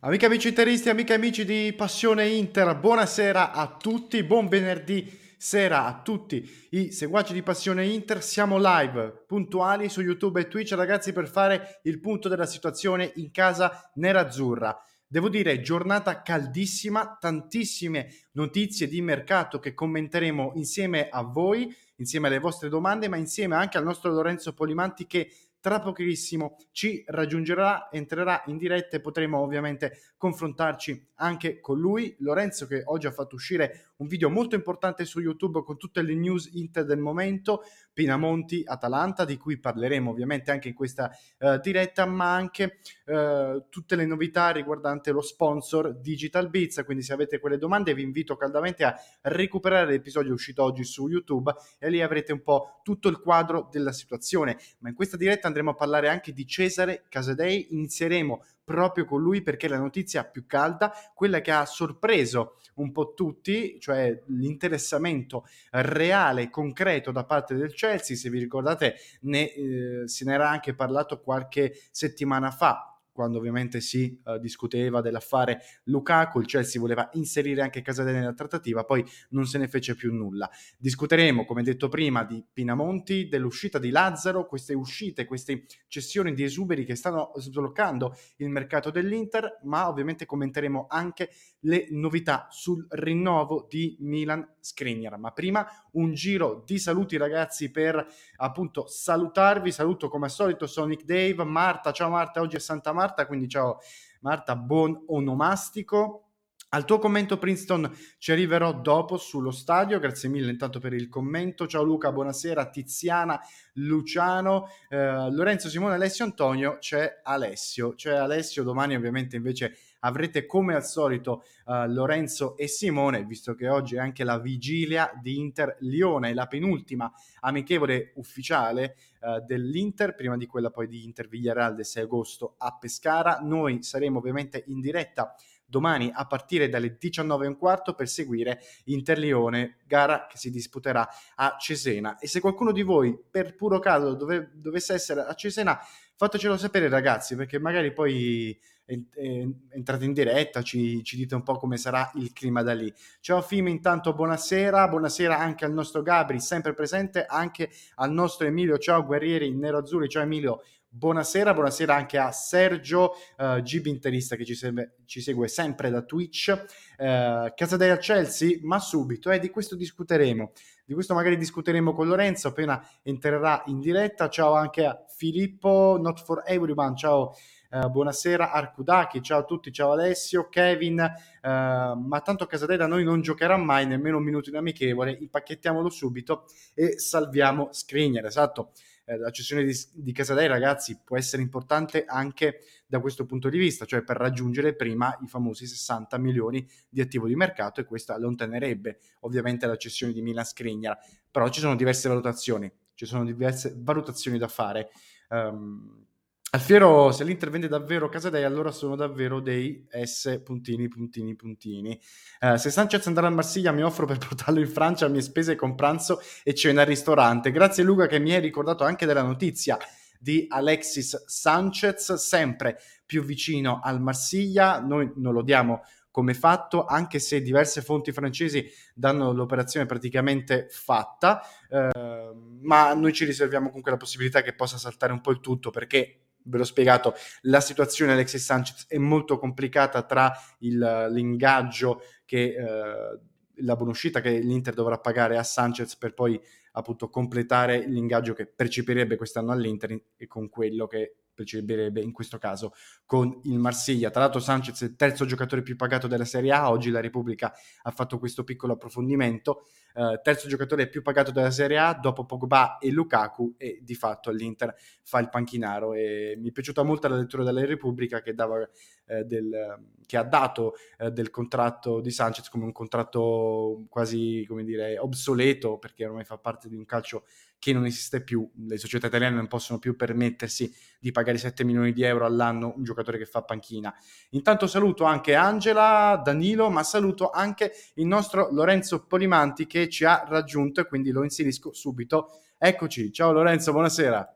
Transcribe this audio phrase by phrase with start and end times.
[0.00, 6.02] Amiche amici interisti, amiche amici di Passione Inter, buonasera a tutti, buon venerdì sera a
[6.02, 8.22] tutti i seguaci di Passione Inter.
[8.22, 13.32] Siamo live, puntuali su YouTube e Twitch, ragazzi, per fare il punto della situazione in
[13.32, 14.80] casa nerazzurra.
[15.04, 22.38] Devo dire, giornata caldissima, tantissime notizie di mercato che commenteremo insieme a voi, insieme alle
[22.38, 25.28] vostre domande, ma insieme anche al nostro Lorenzo Polimanti che
[25.60, 32.14] tra pochissimo ci raggiungerà, entrerà in diretta e potremo ovviamente confrontarci anche con lui.
[32.20, 36.14] Lorenzo che oggi ha fatto uscire un video molto importante su YouTube con tutte le
[36.14, 37.62] news Inter del momento,
[37.98, 43.96] Pinamonti, Atalanta, di cui parleremo ovviamente anche in questa uh, diretta, ma anche uh, tutte
[43.96, 46.84] le novità riguardanti lo sponsor Digital Beats.
[46.84, 51.52] Quindi se avete quelle domande vi invito caldamente a recuperare l'episodio uscito oggi su YouTube
[51.80, 54.56] e lì avrete un po' tutto il quadro della situazione.
[54.78, 59.40] Ma in questa diretta andremo a parlare anche di Cesare Casadei, inizieremo proprio con lui
[59.40, 66.50] perché la notizia più calda, quella che ha sorpreso un po' tutti, cioè l'interessamento reale,
[66.50, 68.14] concreto da parte del Chelsea.
[68.14, 73.80] Se vi ricordate, ne, eh, se ne era anche parlato qualche settimana fa quando ovviamente
[73.80, 79.44] si uh, discuteva dell'affare Lukaku, il Chelsea voleva inserire anche Casadei nella trattativa, poi non
[79.44, 80.48] se ne fece più nulla.
[80.78, 86.84] Discuteremo, come detto prima, di Pinamonti, dell'uscita di Lazzaro, queste uscite, queste cessioni di esuberi
[86.84, 91.30] che stanno sbloccando il mercato dell'Inter, ma ovviamente commenteremo anche
[91.62, 95.18] le novità sul rinnovo di Milan Skriniar.
[95.18, 101.04] Ma prima un giro di saluti ragazzi per appunto salutarvi, saluto come al solito Sonic
[101.04, 103.78] Dave, Marta, ciao Marta, oggi è Santa Marta quindi ciao
[104.20, 106.24] Marta, buon onomastico.
[106.70, 111.66] Al tuo commento Princeton ci arriverò dopo sullo stadio, grazie mille intanto per il commento,
[111.66, 113.40] ciao Luca, buonasera, Tiziana,
[113.74, 120.74] Luciano, eh, Lorenzo, Simone, Alessio, Antonio, c'è Alessio, c'è Alessio, domani ovviamente invece avrete come
[120.74, 125.76] al solito uh, Lorenzo e Simone, visto che oggi è anche la vigilia di Inter
[125.80, 127.10] Lione, la penultima
[127.40, 132.76] amichevole ufficiale uh, dell'Inter, prima di quella poi di Inter Villarreal del 6 agosto a
[132.78, 133.38] Pescara.
[133.42, 135.34] Noi saremo ovviamente in diretta
[135.68, 142.18] domani a partire dalle 19.15 per seguire Inter-Lione, gara che si disputerà a Cesena.
[142.18, 145.78] E se qualcuno di voi per puro caso dove, dovesse essere a Cesena,
[146.16, 151.76] fatecelo sapere ragazzi, perché magari poi entrate in diretta, ci, ci, dite un po' come
[151.76, 152.92] sarà il clima da lì.
[153.20, 158.78] Ciao Fim, intanto buonasera, buonasera anche al nostro Gabri, sempre presente, anche al nostro Emilio,
[158.78, 164.54] ciao guerrieri nero-azzurri, ciao Emilio, buonasera, buonasera anche a Sergio, uh, Gib Interista che ci,
[164.54, 166.50] segue, ci segue sempre da Twitch,
[166.98, 170.52] uh, Casadei al Chelsea, ma subito, eh, di questo discuteremo.
[170.86, 174.30] Di questo magari discuteremo con Lorenzo appena entrerà in diretta.
[174.30, 176.96] Ciao anche a Filippo, not for everyone.
[176.96, 177.34] Ciao
[177.70, 183.04] Uh, buonasera Arcudaki, ciao a tutti, ciao Alessio, Kevin, uh, ma tanto Casadei da noi
[183.04, 188.72] non giocherà mai nemmeno un minuto in amichevole, impacchettiamolo subito e salviamo Skriniar, esatto.
[189.04, 193.58] Uh, la cessione di, di Casadei, ragazzi, può essere importante anche da questo punto di
[193.58, 198.14] vista, cioè per raggiungere prima i famosi 60 milioni di attivo di mercato e questo
[198.14, 200.98] allontanerebbe ovviamente la cessione di Milan Skriniar,
[201.30, 204.88] però ci sono diverse valutazioni, ci sono diverse valutazioni da fare.
[205.28, 206.06] Um,
[206.50, 212.00] Alfiero, se l'Inter vende davvero Casadei, allora sono davvero dei S puntini, puntini, puntini.
[212.40, 215.56] Uh, se Sanchez andrà a Marsiglia, mi offro per portarlo in Francia a mie spese
[215.56, 217.50] con pranzo e cena al ristorante.
[217.50, 219.76] Grazie Luca che mi hai ricordato anche della notizia
[220.18, 224.80] di Alexis Sanchez, sempre più vicino al Marsiglia.
[224.80, 231.42] Noi non lo diamo come fatto, anche se diverse fonti francesi danno l'operazione praticamente fatta,
[231.68, 232.32] eh,
[232.62, 236.22] ma noi ci riserviamo comunque la possibilità che possa saltare un po' il tutto perché
[236.48, 243.20] ve l'ho spiegato, la situazione Alexis Sanchez è molto complicata tra il, l'ingaggio che eh,
[243.62, 246.40] la buonuscita che l'Inter dovrà pagare a Sanchez per poi
[246.72, 252.72] appunto completare l'ingaggio che percepirebbe quest'anno all'Inter e con quello che percepirebbe in questo caso
[253.04, 254.10] con il Marsiglia.
[254.10, 257.52] Tra l'altro Sanchez è il terzo giocatore più pagato della Serie A, oggi la Repubblica
[257.82, 262.78] ha fatto questo piccolo approfondimento, uh, terzo giocatore più pagato della Serie A dopo Pogba
[262.78, 265.94] e Lukaku e di fatto all'Inter fa il panchinaro.
[265.94, 270.24] E mi è piaciuta molto la lettura della Repubblica che, dava, uh, del, che ha
[270.24, 276.24] dato uh, del contratto di Sanchez come un contratto quasi come dire obsoleto perché ormai
[276.24, 277.24] fa parte di un calcio
[277.58, 281.92] che non esiste più, le società italiane non possono più permettersi di pagare 7 milioni
[281.92, 283.92] di euro all'anno un giocatore che fa panchina.
[284.30, 290.24] Intanto saluto anche Angela, Danilo, ma saluto anche il nostro Lorenzo Polimanti che ci ha
[290.26, 292.40] raggiunto e quindi lo inserisco subito.
[292.56, 294.34] Eccoci, ciao Lorenzo, buonasera.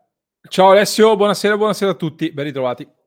[0.49, 3.01] Ciao Alessio, buonasera, buonasera a tutti, ben ritrovati.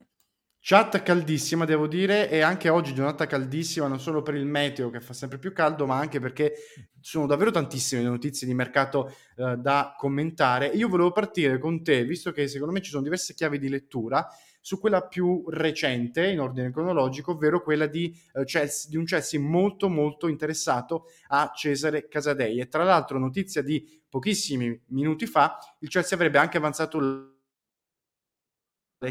[0.67, 4.99] Chat caldissima, devo dire, e anche oggi giornata caldissima, non solo per il meteo che
[4.99, 6.53] fa sempre più caldo, ma anche perché
[6.99, 10.65] sono davvero tantissime notizie di mercato eh, da commentare.
[10.69, 14.27] Io volevo partire con te, visto che secondo me ci sono diverse chiavi di lettura,
[14.59, 19.39] su quella più recente in ordine cronologico, ovvero quella di, uh, Chelsea, di un Chelsea
[19.39, 22.59] molto molto interessato a Cesare Casadei.
[22.59, 27.33] E tra l'altro, notizia di pochissimi minuti fa, il Chelsea avrebbe anche avanzato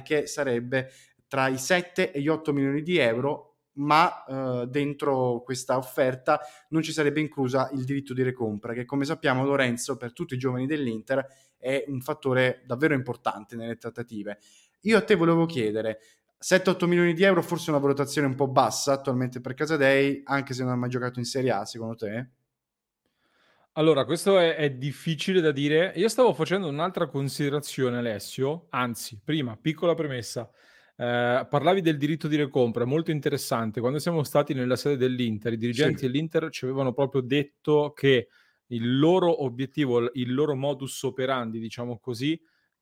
[0.02, 0.90] che sarebbe
[1.28, 6.82] tra i 7 e gli 8 milioni di euro, ma eh, dentro questa offerta non
[6.82, 10.66] ci sarebbe inclusa il diritto di recompra, che come sappiamo Lorenzo per tutti i giovani
[10.66, 11.26] dell'Inter
[11.58, 14.38] è un fattore davvero importante nelle trattative.
[14.82, 15.98] Io a te volevo chiedere,
[16.40, 20.62] 7-8 milioni di euro forse una valutazione un po' bassa attualmente per Casadei, anche se
[20.62, 22.28] non ha mai giocato in Serie A, secondo te?
[23.76, 25.92] Allora, questo è, è, difficile da dire.
[25.96, 28.66] Io stavo facendo un'altra considerazione, Alessio.
[28.70, 30.48] Anzi, prima, piccola premessa.
[30.96, 33.80] Eh, parlavi del diritto di recompra, molto interessante.
[33.80, 36.06] Quando siamo stati nella sede dell'Inter, i dirigenti sì.
[36.06, 38.28] dell'Inter ci avevano proprio detto che
[38.68, 42.40] il loro obiettivo, il loro modus operandi, diciamo così,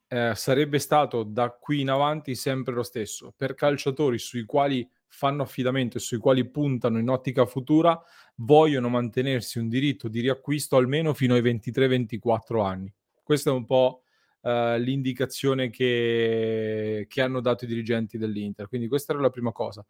[0.09, 3.33] eh, sarebbe stato da qui in avanti sempre lo stesso.
[3.35, 8.01] Per calciatori sui quali fanno affidamento e sui quali puntano in ottica futura,
[8.37, 12.93] vogliono mantenersi un diritto di riacquisto almeno fino ai 23-24 anni.
[13.23, 14.03] Questo è un po'
[14.43, 18.69] uh, l'indicazione che, che, hanno dato i dirigenti dell'Inter.
[18.69, 19.85] Quindi questa era la prima cosa.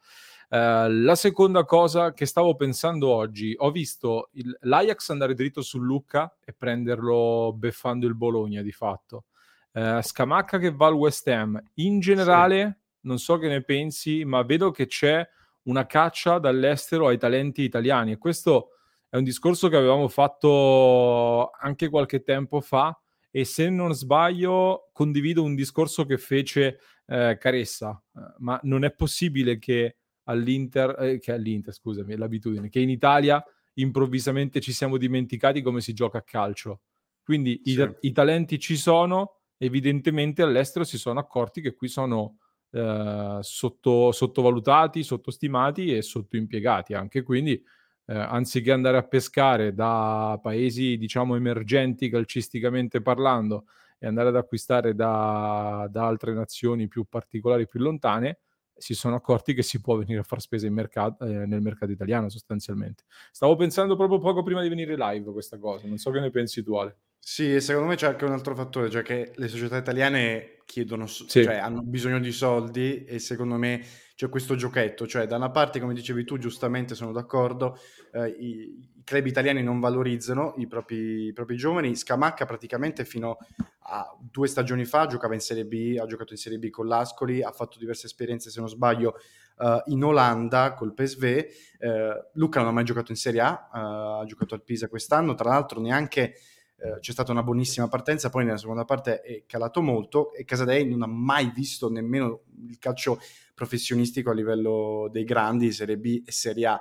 [0.49, 5.78] Uh, la seconda cosa che stavo pensando oggi, ho visto il, l'Ajax andare dritto su
[5.78, 9.25] Lucca e prenderlo beffando il Bologna di fatto.
[9.72, 11.60] Uh, Scamacca che va al West Ham.
[11.75, 12.98] In generale, sì.
[13.08, 15.26] non so che ne pensi, ma vedo che c'è
[15.64, 18.70] una caccia dall'estero ai talenti italiani e questo
[19.08, 22.98] è un discorso che avevamo fatto anche qualche tempo fa
[23.34, 28.93] e se non sbaglio condivido un discorso che fece eh, Caressa, eh, ma non è
[28.93, 33.43] possibile che all'Inter, eh, che all'Inter, scusami, è l'abitudine, che in Italia
[33.75, 36.82] improvvisamente ci siamo dimenticati come si gioca a calcio.
[37.25, 37.81] Quindi sì.
[37.81, 42.37] i, i, talenti ci sono, evidentemente all'estero si sono accorti che qui sono
[42.70, 47.62] eh, sotto, sottovalutati, sottostimati e sottoimpiegati anche, quindi
[48.12, 53.64] eh, anziché andare a pescare da paesi, diciamo, emergenti calcisticamente parlando
[53.98, 58.40] e andare ad acquistare da, da altre nazioni più particolari, più lontane,
[58.76, 62.28] si sono accorti che si può venire a far spesa mercato, eh, nel mercato italiano
[62.28, 63.04] sostanzialmente.
[63.30, 66.62] Stavo pensando proprio poco prima di venire live questa cosa, non so che ne pensi
[66.62, 66.96] tu Ale.
[67.18, 71.06] Sì, e secondo me c'è anche un altro fattore, cioè che le società italiane chiedono,
[71.06, 71.28] sì.
[71.28, 73.82] cioè hanno bisogno di soldi e secondo me
[74.22, 77.76] c'è questo giochetto, cioè da una parte, come dicevi tu, giustamente sono d'accordo,
[78.12, 83.38] eh, i, i, club italiani non valorizzano i propri, i propri, giovani, Scamacca praticamente fino
[83.86, 87.42] a due stagioni fa giocava in Serie B, ha giocato in Serie B con l'Ascoli,
[87.42, 89.16] ha fatto diverse esperienze, se non sbaglio,
[89.58, 94.20] uh, in Olanda col PSV, eh, Luca non ha mai giocato in Serie A, uh,
[94.20, 96.34] ha giocato al Pisa quest'anno, tra l'altro neanche
[96.82, 100.84] eh, c'è stata una buonissima partenza, poi nella seconda parte è calato molto e Casadei
[100.84, 103.20] non ha mai visto nemmeno il calcio
[103.55, 106.81] professionistico a livello dei grandi, Serie B e Serie A.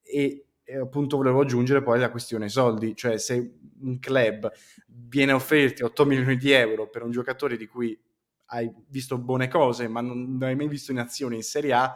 [0.00, 4.50] E, e appunto volevo aggiungere poi la questione soldi, cioè se un club
[4.86, 7.98] viene a offrirti 8 milioni di euro per un giocatore di cui
[8.46, 11.94] hai visto buone cose ma non, non hai mai visto in azione in Serie A,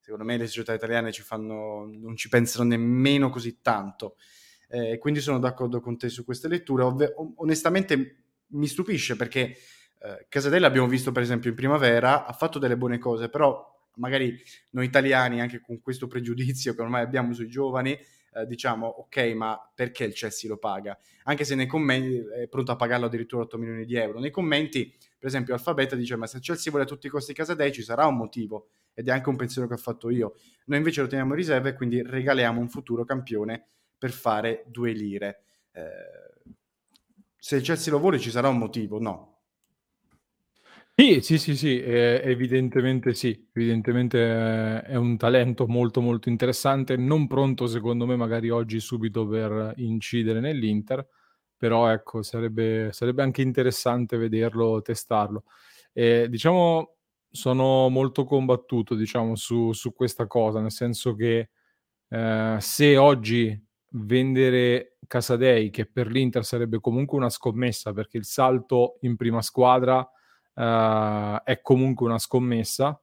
[0.00, 4.16] secondo me le società italiane ci fanno, non ci pensano nemmeno così tanto.
[4.68, 6.82] Eh, quindi sono d'accordo con te su queste letture.
[6.82, 9.56] Ov- onestamente mi stupisce perché
[10.00, 14.40] eh, Casadella abbiamo visto per esempio in primavera, ha fatto delle buone cose, però magari
[14.70, 19.70] noi italiani anche con questo pregiudizio che ormai abbiamo sui giovani, eh, diciamo ok ma
[19.74, 20.96] perché il Chelsea lo paga?
[21.24, 24.20] Anche se nei commenti è pronto a pagarlo addirittura 8 milioni di euro.
[24.20, 27.32] Nei commenti per esempio Alfabeta dice ma se il Chelsea vuole a tutti i costi
[27.32, 30.34] Casadei ci sarà un motivo ed è anche un pensiero che ho fatto io.
[30.66, 33.66] Noi invece lo teniamo in riserva e quindi regaliamo un futuro campione
[33.98, 35.42] per fare due lire.
[35.72, 36.52] Eh,
[37.36, 39.36] se il Chelsea lo vuole ci sarà un motivo, no?
[40.94, 46.96] Sì, sì, sì, sì, eh, evidentemente sì, evidentemente eh, è un talento molto molto interessante,
[46.96, 51.06] non pronto secondo me magari oggi subito per incidere nell'Inter,
[51.56, 55.44] però ecco sarebbe, sarebbe anche interessante vederlo, testarlo.
[55.92, 56.96] Eh, diciamo
[57.30, 61.50] sono molto combattuto diciamo, su, su questa cosa, nel senso che
[62.08, 68.98] eh, se oggi vendere Casadei, che per l'Inter sarebbe comunque una scommessa, perché il salto
[69.02, 73.00] in prima squadra uh, è comunque una scommessa.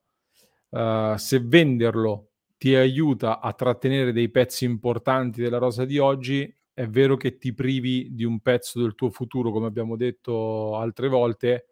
[0.69, 6.87] Uh, se venderlo ti aiuta a trattenere dei pezzi importanti della rosa di oggi, è
[6.87, 11.67] vero che ti privi di un pezzo del tuo futuro, come abbiamo detto altre volte,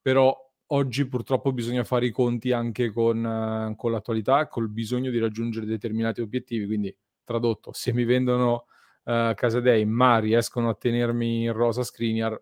[0.00, 5.66] però oggi purtroppo bisogna fare i conti anche con, con l'attualità, col bisogno di raggiungere
[5.66, 6.66] determinati obiettivi.
[6.66, 6.94] Quindi,
[7.24, 8.66] tradotto, se mi vendono
[9.04, 12.40] uh, Casadei ma riescono a tenermi in rosa Skriniar,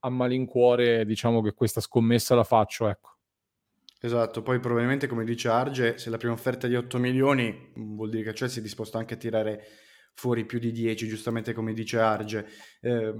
[0.00, 3.08] a malincuore diciamo che questa scommessa la faccio, ecco.
[4.02, 8.08] Esatto, poi probabilmente come dice Arge, se la prima offerta è di 8 milioni, vuol
[8.08, 9.62] dire che Chelsea è disposto anche a tirare
[10.14, 12.46] fuori più di 10, giustamente come dice Arge.
[12.80, 13.14] Eh,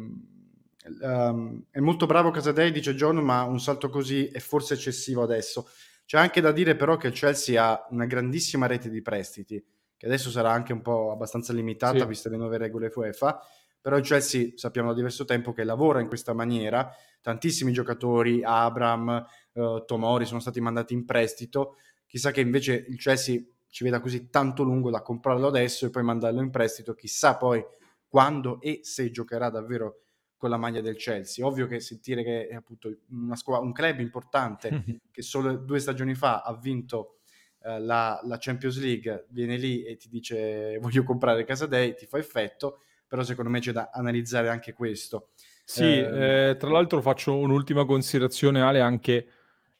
[1.03, 5.69] um, è molto bravo Casadei, dice John, ma un salto così è forse eccessivo adesso.
[6.07, 9.63] C'è anche da dire però che Chelsea ha una grandissima rete di prestiti,
[10.01, 12.07] che adesso sarà anche un po' abbastanza limitata, sì.
[12.07, 13.39] viste le nuove regole UEFA,
[13.79, 16.91] però il Chelsea sappiamo da diverso tempo che lavora in questa maniera,
[17.21, 21.77] tantissimi giocatori, Abram, uh, Tomori sono stati mandati in prestito,
[22.07, 26.03] chissà che invece il Chelsea ci veda così tanto lungo da comprarlo adesso e poi
[26.03, 27.63] mandarlo in prestito, chissà poi
[28.09, 30.05] quando e se giocherà davvero
[30.39, 31.45] con la maglia del Chelsea.
[31.45, 32.91] Ovvio che sentire che è appunto
[33.35, 37.17] scu- un club importante che solo due stagioni fa ha vinto
[37.63, 42.19] la, la, Champions League, viene lì e ti dice voglio comprare Casa Day, ti fa
[42.19, 45.31] effetto, però secondo me c'è da analizzare anche questo.
[45.65, 49.27] Sì, eh, eh, tra l'altro faccio un'ultima considerazione Ale, anche,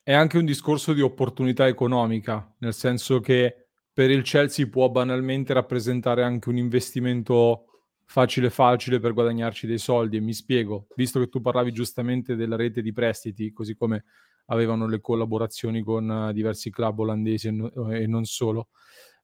[0.03, 5.53] è anche un discorso di opportunità economica, nel senso che per il Chelsea può banalmente
[5.53, 7.65] rappresentare anche un investimento
[8.05, 12.57] facile facile per guadagnarci dei soldi e mi spiego, visto che tu parlavi giustamente della
[12.57, 14.05] rete di prestiti, così come
[14.51, 18.69] avevano le collaborazioni con uh, diversi club olandesi e, no, e non solo,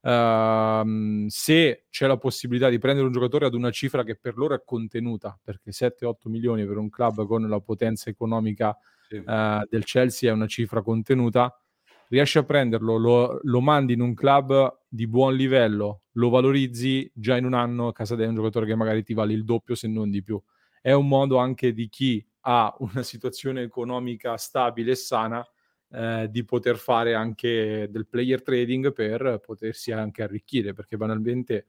[0.02, 4.54] uh, se c'è la possibilità di prendere un giocatore ad una cifra che per loro
[4.54, 8.76] è contenuta, perché 7-8 milioni per un club con la potenza economica
[9.08, 9.16] sì.
[9.16, 11.60] uh, del Chelsea è una cifra contenuta,
[12.08, 17.36] riesci a prenderlo, lo, lo, mandi in un club di buon livello, lo valorizzi, già
[17.36, 19.88] in un anno a casa è un giocatore che magari ti vale il doppio se
[19.88, 20.40] non di più.
[20.80, 25.46] È un modo anche di chi ha una situazione economica stabile e sana
[25.90, 31.66] eh, di poter fare anche del player trading per potersi anche arricchire, perché banalmente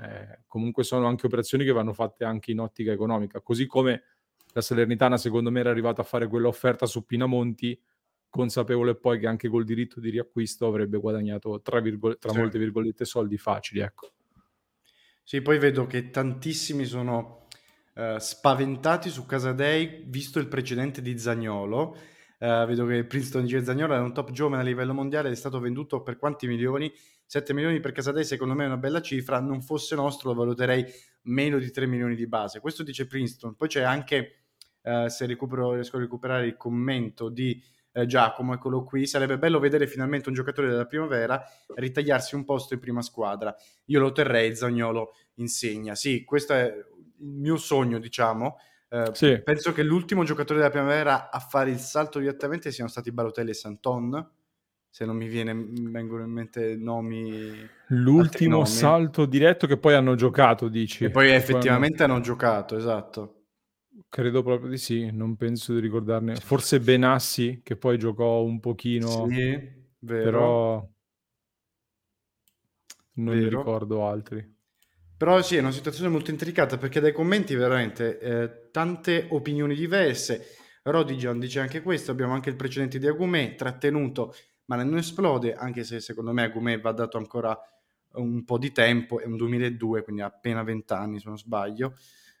[0.00, 4.02] eh, comunque sono anche operazioni che vanno fatte anche in ottica economica, così come
[4.52, 7.78] la Salernitana secondo me era arrivata a fare quella offerta su Pinamonti
[8.28, 12.38] consapevole poi che anche col diritto di riacquisto avrebbe guadagnato tra, virgol- tra sì.
[12.38, 13.80] molte virgolette soldi facili.
[13.80, 14.10] Ecco.
[15.22, 17.45] Sì, poi vedo che tantissimi sono
[17.96, 21.96] uh, spaventati su Casadei, visto il precedente di Zagnolo.
[22.38, 23.62] Uh, vedo che Princeton G.
[23.62, 26.92] Zagnolo è un top giovane a livello mondiale, è stato venduto per quanti milioni?
[27.28, 30.84] 7 milioni per Casadei secondo me è una bella cifra, non fosse nostro lo valuterei
[31.22, 32.60] meno di 3 milioni di base.
[32.60, 33.56] Questo dice Princeton.
[33.56, 34.44] Poi c'è anche,
[34.82, 37.60] uh, se recupero, riesco a recuperare il commento di
[37.96, 41.42] eh, Giacomo, eccolo qui, sarebbe bello vedere finalmente un giocatore della primavera
[41.76, 43.54] ritagliarsi un posto in prima squadra.
[43.86, 45.94] Io lo terrei, Zagnolo insegna.
[45.94, 46.74] Sì, questo è
[47.20, 48.58] il mio sogno, diciamo.
[48.88, 49.40] Eh, sì.
[49.42, 53.54] Penso che l'ultimo giocatore della primavera a fare il salto direttamente siano stati Balotelli e
[53.54, 54.30] Santon.
[54.88, 57.52] Se non mi viene, vengono in mente nomi.
[57.88, 58.66] L'ultimo nomi.
[58.66, 61.04] salto diretto che poi hanno giocato, dici.
[61.04, 62.14] E poi effettivamente hanno...
[62.14, 63.32] hanno giocato, esatto.
[64.08, 66.36] Credo proprio di sì, non penso di ricordarne.
[66.36, 69.58] Forse Benassi, che poi giocò un pochino, Sì,
[69.98, 70.24] vero.
[70.24, 70.88] però
[73.14, 74.55] non ne ricordo altri.
[75.16, 80.56] Però sì, è una situazione molto intricata perché dai commenti veramente eh, tante opinioni diverse.
[80.82, 84.34] Rodigian dice anche questo, abbiamo anche il precedente di Agumè, trattenuto,
[84.66, 87.58] ma non esplode, anche se secondo me Agumè va dato ancora
[88.12, 91.94] un po' di tempo, è un 2002, quindi ha appena 20 anni se non sbaglio.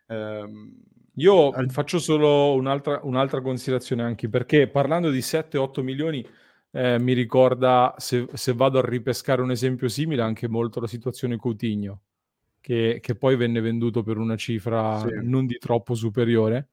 [0.08, 0.82] Ehm,
[1.14, 1.70] io Al...
[1.70, 6.26] faccio solo un'altra, un'altra, considerazione anche perché parlando di 7-8 milioni
[6.72, 11.36] eh, mi ricorda, se, se, vado a ripescare un esempio simile, anche molto la situazione
[11.36, 12.00] Coutinho,
[12.66, 15.20] che, che poi venne venduto per una cifra sì.
[15.22, 16.70] non di troppo superiore.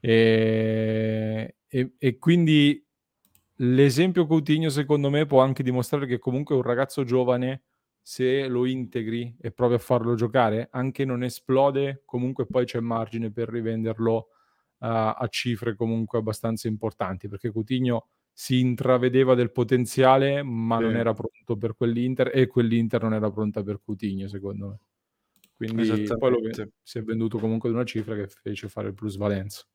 [0.00, 2.82] E, e, e quindi
[3.56, 7.64] l'esempio Coutinho secondo me può anche dimostrare che comunque un ragazzo giovane
[8.00, 13.30] se lo integri e provi a farlo giocare, anche non esplode, comunque poi c'è margine
[13.30, 14.24] per rivenderlo uh,
[14.78, 20.84] a cifre comunque abbastanza importanti, perché Coutinho si intravedeva del potenziale, ma sì.
[20.84, 24.78] non era pronto per quell'Inter e quell'Inter non era pronta per Coutinho, secondo me.
[25.56, 26.38] Quindi poi lo,
[26.82, 29.66] si è venduto comunque ad una cifra che fece fare il plusvalenza.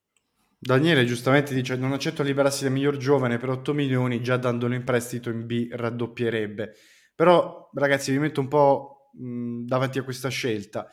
[0.63, 4.83] Daniele giustamente dice non accetto liberarsi del miglior giovane per 8 milioni, già dandolo in
[4.83, 6.75] prestito in B raddoppierebbe.
[7.15, 10.87] Però, ragazzi, vi metto un po' mh, davanti a questa scelta.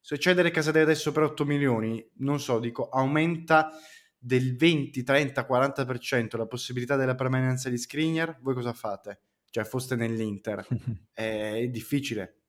[0.00, 3.70] Se cedere Casadei adesso per 8 milioni, non so, dico, aumenta
[4.16, 9.20] del 20, 30, 40% la possibilità della permanenza di Skriniar, voi cosa fate?
[9.50, 10.66] Cioè, foste nell'Inter.
[11.12, 12.39] è, è difficile.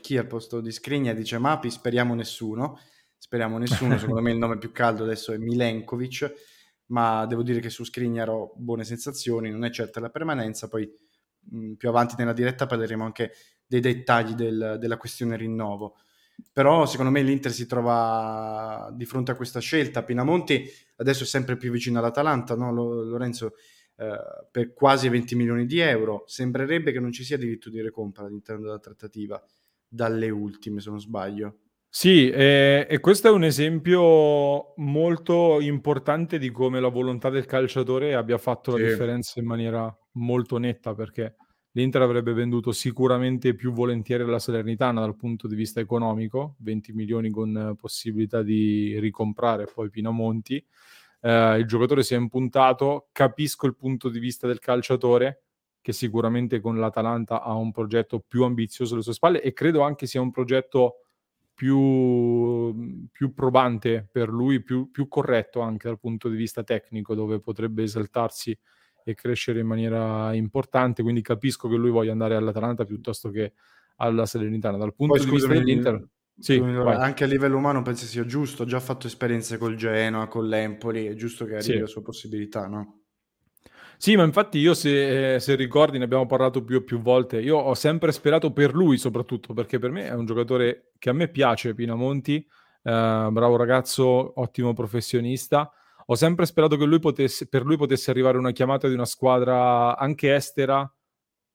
[0.00, 2.78] Chi al posto di Skriniar dice Mapi, speriamo nessuno.
[3.16, 6.32] Speriamo nessuno, secondo me il nome più caldo adesso è Milenkovic.
[6.86, 10.88] ma devo dire che su Skriniar ho buone sensazioni, non è certa la permanenza, poi
[11.50, 13.32] mh, più avanti nella diretta parleremo anche
[13.66, 15.96] dei dettagli del, della questione rinnovo.
[16.52, 20.02] Però secondo me l'Inter si trova di fronte a questa scelta.
[20.02, 22.72] Pinamonti adesso è sempre più vicino all'Atalanta, no?
[22.72, 23.54] Lorenzo?
[23.98, 24.18] Eh,
[24.50, 26.24] per quasi 20 milioni di euro.
[26.26, 29.42] Sembrerebbe che non ci sia diritto di recompra all'interno della trattativa,
[29.88, 31.58] dalle ultime, se non sbaglio.
[31.88, 38.14] Sì, e, e, questo è un esempio molto importante di come la volontà del calciatore
[38.14, 38.82] abbia fatto sì.
[38.82, 41.36] la differenza in maniera molto netta, perché
[41.72, 47.30] l'Inter avrebbe venduto sicuramente più volentieri la Salernitana dal punto di vista economico, 20 milioni
[47.30, 50.62] con possibilità di ricomprare poi Pinamonti,
[51.20, 55.45] eh, il giocatore si è impuntato, capisco il punto di vista del calciatore,
[55.86, 60.06] che sicuramente con l'Atalanta ha un progetto più ambizioso alle sue spalle e credo anche
[60.06, 61.02] sia un progetto
[61.54, 67.38] più, più probante per lui, più, più, corretto anche dal punto di vista tecnico, dove
[67.38, 68.58] potrebbe esaltarsi
[69.04, 71.04] e crescere in maniera importante.
[71.04, 73.52] Quindi capisco che lui voglia andare all'Atalanta piuttosto che
[73.98, 74.78] alla Salernitana.
[74.78, 76.04] Dal punto Poi, di vista dell'Inter
[76.36, 80.48] sì, anche a livello umano penso sia giusto, ha già fatto esperienze col Genoa, con
[80.48, 81.78] l'Empoli, è giusto che arrivi sì.
[81.78, 83.02] la sua possibilità, no?
[83.98, 87.74] Sì, ma infatti io se, se, ricordi ne abbiamo parlato più più volte, io ho
[87.74, 91.74] sempre sperato per lui soprattutto, perché per me è un giocatore che a me piace,
[91.74, 95.70] Pinamonti, eh, bravo ragazzo, ottimo professionista,
[96.06, 99.96] ho sempre sperato che lui potesse, per lui potesse arrivare una chiamata di una squadra
[99.96, 100.88] anche estera,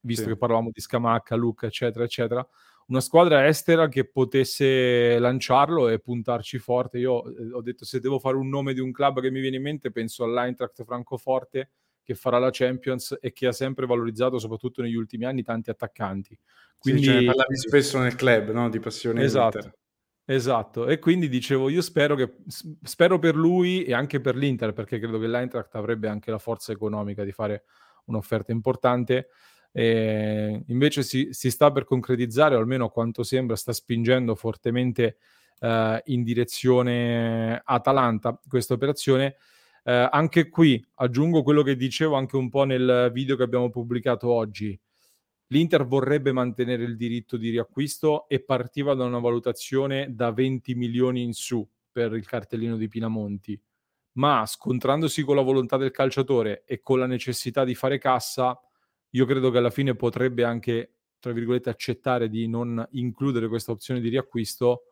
[0.02, 0.30] visto sì.
[0.30, 2.46] che parlavamo di Scamacca, Luca, eccetera, eccetera,
[2.88, 6.98] una squadra estera che potesse lanciarlo e puntarci forte.
[6.98, 9.58] Io eh, ho detto se devo fare un nome di un club che mi viene
[9.58, 11.70] in mente, penso all'Eintracht Francoforte
[12.04, 16.38] che farà la Champions e che ha sempre valorizzato, soprattutto negli ultimi anni, tanti attaccanti.
[16.78, 18.70] Quindi sì, cioè, parlavi spesso nel club, no?
[18.70, 19.58] Di passione esatto.
[19.58, 19.80] Inter.
[20.26, 22.36] Esatto, e quindi dicevo, io spero, che,
[22.84, 26.72] spero per lui e anche per l'Inter, perché credo che l'Eintracht avrebbe anche la forza
[26.72, 27.64] economica di fare
[28.06, 29.28] un'offerta importante.
[29.74, 35.18] E invece si, si, sta per concretizzare, o almeno a quanto sembra, sta spingendo fortemente
[35.60, 39.36] eh, in direzione Atalanta questa operazione.
[39.84, 44.30] Eh, anche qui aggiungo quello che dicevo anche un po' nel video che abbiamo pubblicato
[44.30, 44.80] oggi.
[45.48, 51.24] L'Inter vorrebbe mantenere il diritto di riacquisto e partiva da una valutazione da 20 milioni
[51.24, 53.60] in su per il cartellino di Pinamonti,
[54.14, 58.58] ma scontrandosi con la volontà del calciatore e con la necessità di fare cassa,
[59.10, 64.00] io credo che alla fine potrebbe anche, tra virgolette, accettare di non includere questa opzione
[64.00, 64.91] di riacquisto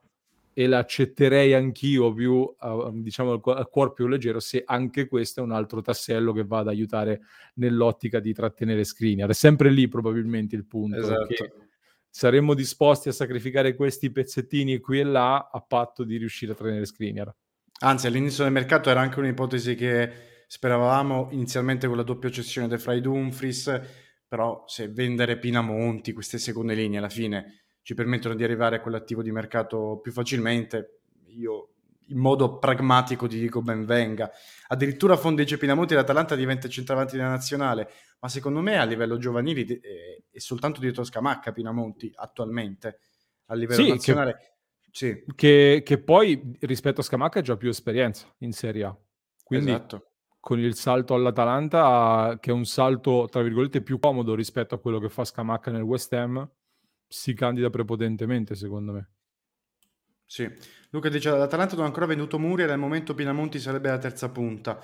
[0.54, 5.52] e l'accetterei anch'io più, uh, diciamo, al cuore più leggero se anche questo è un
[5.52, 7.22] altro tassello che va ad aiutare
[7.56, 9.30] nell'ottica di trattenere Skriniar.
[9.30, 10.98] È sempre lì probabilmente il punto.
[10.98, 11.68] Esatto.
[12.10, 16.86] Saremmo disposti a sacrificare questi pezzettini qui e là a patto di riuscire a trattenere
[16.86, 17.34] Skriniar.
[17.82, 20.12] Anzi, all'inizio del mercato era anche un'ipotesi che
[20.48, 26.76] speravamo inizialmente con la doppia cessione del Fry Dumfries però se vendere Pinamonti, queste seconde
[26.76, 31.70] linee alla fine ci permettono di arrivare a quell'attivo di mercato più facilmente, io
[32.10, 34.32] in modo pragmatico ti dico ben venga.
[34.68, 37.89] Addirittura Fondeggio Pinamonti l'Atalanta diventa centravanti della nazionale,
[38.20, 43.00] ma secondo me a livello giovanili è, è soltanto dietro Scamacca Pinamonti attualmente,
[43.46, 44.56] a livello sì, nazionale.
[44.89, 45.24] Che, sì.
[45.36, 48.98] che, che poi rispetto a Scamacca ha già più esperienza in Serie A.
[49.44, 50.04] Quindi esatto
[50.39, 54.98] con il salto all'Atalanta, che è un salto, tra virgolette, più comodo rispetto a quello
[55.00, 56.50] che fa Scamacca nel West Ham,
[57.10, 59.10] si candida prepotentemente, secondo me.
[60.26, 60.48] Sì,
[60.91, 64.30] Luca dice l'Atalanta non ha ancora venduto Muri e al momento Pinamonti sarebbe la terza
[64.30, 64.80] punta.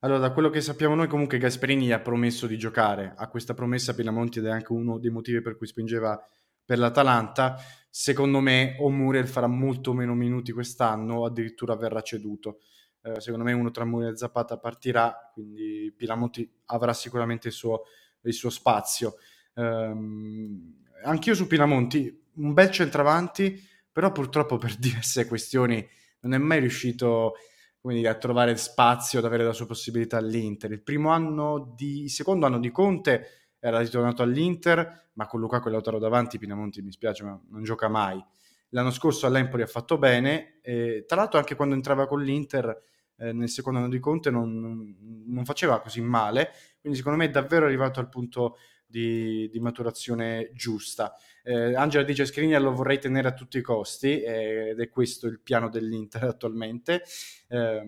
[0.00, 3.14] Allora, da quello che sappiamo noi, comunque Gasperini gli ha promesso di giocare.
[3.16, 6.20] A questa promessa Pinamonti ed è anche uno dei motivi per cui spingeva
[6.64, 7.56] per l'Atalanta.
[7.88, 12.58] Secondo me o Muriel farà molto meno minuti quest'anno o addirittura verrà ceduto
[13.02, 17.84] eh, secondo me uno tra Muriel e Zapata partirà, quindi Piramonti avrà sicuramente il suo,
[18.22, 19.16] il suo spazio.
[19.54, 25.86] Um, anch'io su Pinamonti, un bel centravanti, però purtroppo per diverse questioni
[26.20, 27.34] non è mai riuscito
[27.82, 30.72] dire, a trovare spazio, ad avere la sua possibilità all'Inter.
[30.72, 35.68] Il primo anno di, il secondo anno di Conte era ritornato all'Inter, ma con Lukaku
[35.68, 38.22] e Lautaro davanti Pinamonti mi spiace, ma non gioca mai.
[38.70, 42.82] L'anno scorso all'Empoli ha fatto bene, e, tra l'altro anche quando entrava con l'Inter
[43.16, 44.94] eh, nel secondo anno di Conte non,
[45.26, 50.50] non, faceva così male, quindi secondo me è davvero arrivato al punto di, di maturazione
[50.54, 51.14] giusta.
[51.42, 55.26] Eh, Angela dice Skriniar lo vorrei tenere a tutti i costi eh, ed è questo
[55.26, 57.02] il piano dell'Inter attualmente.
[57.48, 57.82] Eh,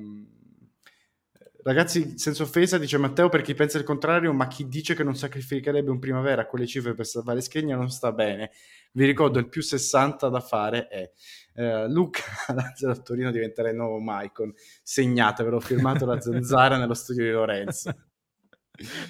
[1.63, 5.15] Ragazzi, senza offesa, dice Matteo, per chi pensa il contrario, ma chi dice che non
[5.15, 8.51] sacrificherebbe un primavera a quelle cifre per salvare Schegna non sta bene.
[8.93, 11.11] Vi ricordo, il più 60 da fare è
[11.55, 14.55] eh, Luca a Torino diventerà il nuovo Maicon.
[14.83, 17.95] Segnatevelo, firmato da Zanzara nello studio di Lorenzo.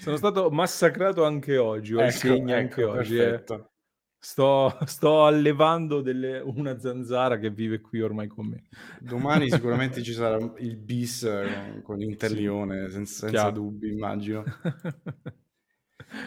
[0.01, 3.19] Sono stato massacrato anche oggi, ho ecco, segni ecco, anche oggi.
[3.19, 3.45] Eh.
[4.23, 8.65] Sto, sto, allevando delle, una zanzara che vive qui ormai con me.
[9.01, 12.93] Domani sicuramente ci sarà il bis con, con Interlione, sì.
[12.93, 14.45] senza, senza dubbi, immagino.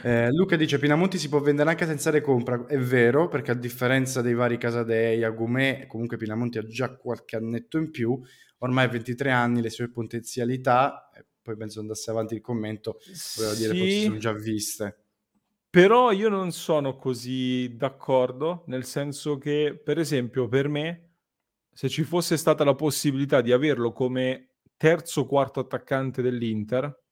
[0.01, 4.21] Eh, Luca dice Pinamonti si può vendere anche senza recompra, è vero perché a differenza
[4.21, 8.17] dei vari Casadei, Agumè, comunque Pinamonti ha già qualche annetto in più,
[8.59, 11.09] ormai ha 23 anni, le sue potenzialità,
[11.43, 12.99] poi penso andasse avanti il commento,
[13.35, 14.97] volevo dire forse sono già viste.
[15.69, 21.09] Però io non sono così d'accordo, nel senso che, per esempio, per me,
[21.71, 27.03] se ci fosse stata la possibilità di averlo come terzo o quarto attaccante dell'Inter,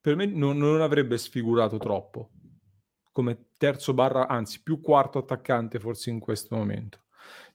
[0.00, 2.30] per me non, non avrebbe sfigurato troppo
[3.16, 7.04] come terzo barra, anzi più quarto attaccante forse in questo momento.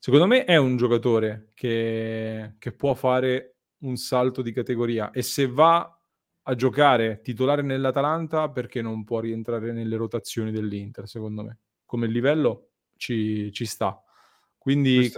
[0.00, 3.51] Secondo me è un giocatore che, che può fare
[3.82, 5.96] un salto di categoria e se va
[6.44, 11.58] a giocare titolare nell'Atalanta perché non può rientrare nelle rotazioni dell'Inter, secondo me.
[11.84, 14.02] Come livello ci, ci sta.
[14.58, 15.10] Quindi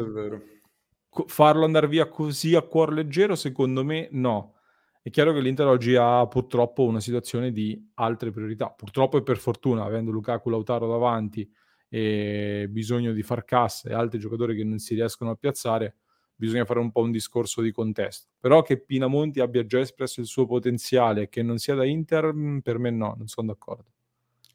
[1.26, 4.54] farlo andare via così a cuor leggero, secondo me no.
[5.00, 8.70] È chiaro che l'Inter oggi ha purtroppo una situazione di altre priorità.
[8.70, 11.48] Purtroppo e per fortuna, avendo Lukaku Lautaro davanti
[11.88, 15.96] e bisogno di far cassa e altri giocatori che non si riescono a piazzare,
[16.44, 18.28] bisogna fare un po' un discorso di contesto.
[18.38, 22.32] Però che Pinamonti abbia già espresso il suo potenziale e che non sia da Inter,
[22.32, 23.86] mm, per me no, non sono d'accordo.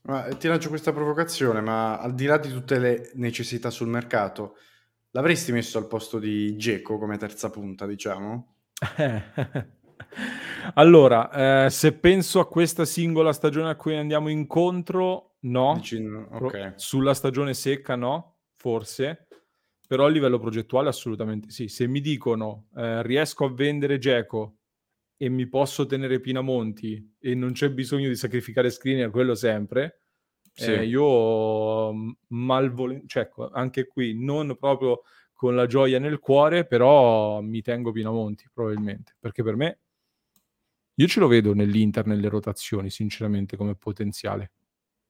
[0.04, 3.88] Ma, eh, ti lancio questa provocazione, ma al di là di tutte le necessità sul
[3.88, 4.56] mercato,
[5.12, 8.56] l'avresti messo al posto di Geco come terza punta, diciamo?
[10.76, 15.74] allora, eh, se penso a questa singola stagione a cui andiamo incontro, no.
[15.76, 16.74] Dici, okay.
[16.76, 19.28] Sulla stagione secca, no, forse
[19.90, 21.68] però a livello progettuale assolutamente sì.
[21.68, 24.58] Se mi dicono eh, riesco a vendere Geco
[25.18, 30.02] e mi posso tenere Pinamonti e non c'è bisogno di sacrificare screener, quello sempre,
[30.54, 30.74] sì.
[30.74, 35.02] eh, io mm, malvolentieri, cioè ecco, anche qui non proprio
[35.34, 39.80] con la gioia nel cuore, però mi tengo Pinamonti probabilmente, perché per me
[40.94, 44.52] io ce lo vedo nell'Inter, nelle rotazioni, sinceramente, come potenziale.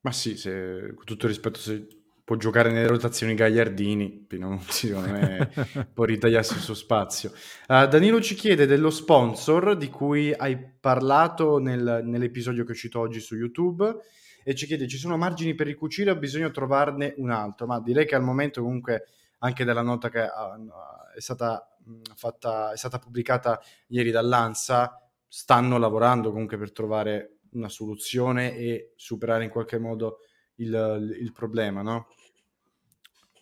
[0.02, 1.99] Ma sì, se, con tutto rispetto, se
[2.30, 4.28] può giocare nelle rotazioni Gagliardini,
[4.68, 5.52] secondo me
[5.92, 7.32] può ritagliarsi il suo spazio.
[7.68, 13.04] Uh, Danilo ci chiede dello sponsor di cui hai parlato nel, nell'episodio che ho citato
[13.04, 13.96] oggi su YouTube
[14.44, 17.66] e ci chiede ci sono margini per ricucire o bisogna trovarne un altro?
[17.66, 19.06] Ma direi che al momento comunque
[19.40, 25.80] anche dalla nota che uh, è, stata, mh, fatta, è stata pubblicata ieri dall'ANSA stanno
[25.80, 30.20] lavorando comunque per trovare una soluzione e superare in qualche modo
[30.58, 32.08] il, il problema, no?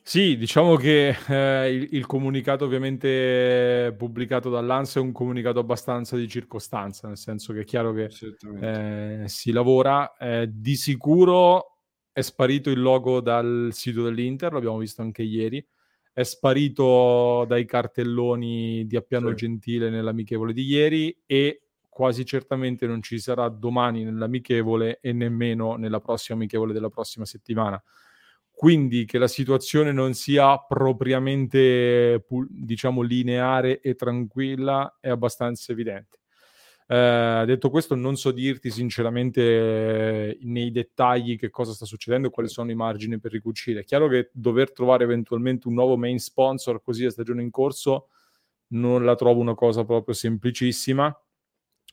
[0.08, 6.30] Sì, diciamo che eh, il, il, comunicato ovviamente pubblicato dall'ANSA è un comunicato abbastanza di
[6.30, 8.10] circostanza, nel senso che è chiaro che
[8.62, 10.15] eh, si lavora.
[10.15, 11.80] Eh, di sicuro
[12.13, 15.62] è sparito il logo dal sito dell'Inter, l'abbiamo visto anche ieri,
[16.13, 19.36] è sparito dai cartelloni di Appiano sì.
[19.36, 26.00] Gentile nell'amichevole di ieri e quasi certamente non ci sarà domani nell'amichevole e nemmeno nella
[26.00, 27.84] prossima amichevole della prossima settimana
[28.58, 36.17] quindi che la situazione non sia propriamente, diciamo, lineare e tranquilla è abbastanza evidente.
[36.88, 42.32] Eh, detto questo, non so dirti sinceramente eh, nei dettagli che cosa sta succedendo e
[42.32, 43.82] quali sono i margini per ricucire.
[43.82, 48.08] È chiaro che dover trovare eventualmente un nuovo main sponsor così a stagione in corso
[48.70, 51.15] non la trovo una cosa proprio semplicissima.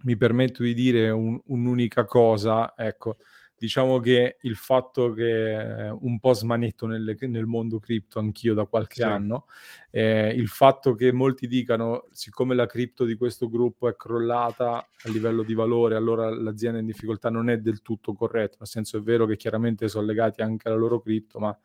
[0.04, 3.18] Mi permetto di dire un, un'unica cosa, ecco,
[3.64, 8.96] diciamo che il fatto che un po' smanetto nel, nel mondo cripto anch'io da qualche
[8.96, 9.02] sì.
[9.02, 9.46] anno,
[9.90, 15.08] eh, il fatto che molti dicano siccome la cripto di questo gruppo è crollata a
[15.08, 18.98] livello di valore, allora l'azienda è in difficoltà, non è del tutto corretto, nel senso
[18.98, 21.58] è vero che chiaramente sono legati anche alla loro cripto, ma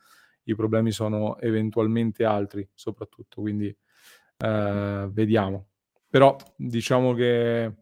[0.44, 3.76] i problemi sono eventualmente altri soprattutto, quindi
[4.38, 5.68] eh, vediamo.
[6.10, 7.74] Però diciamo che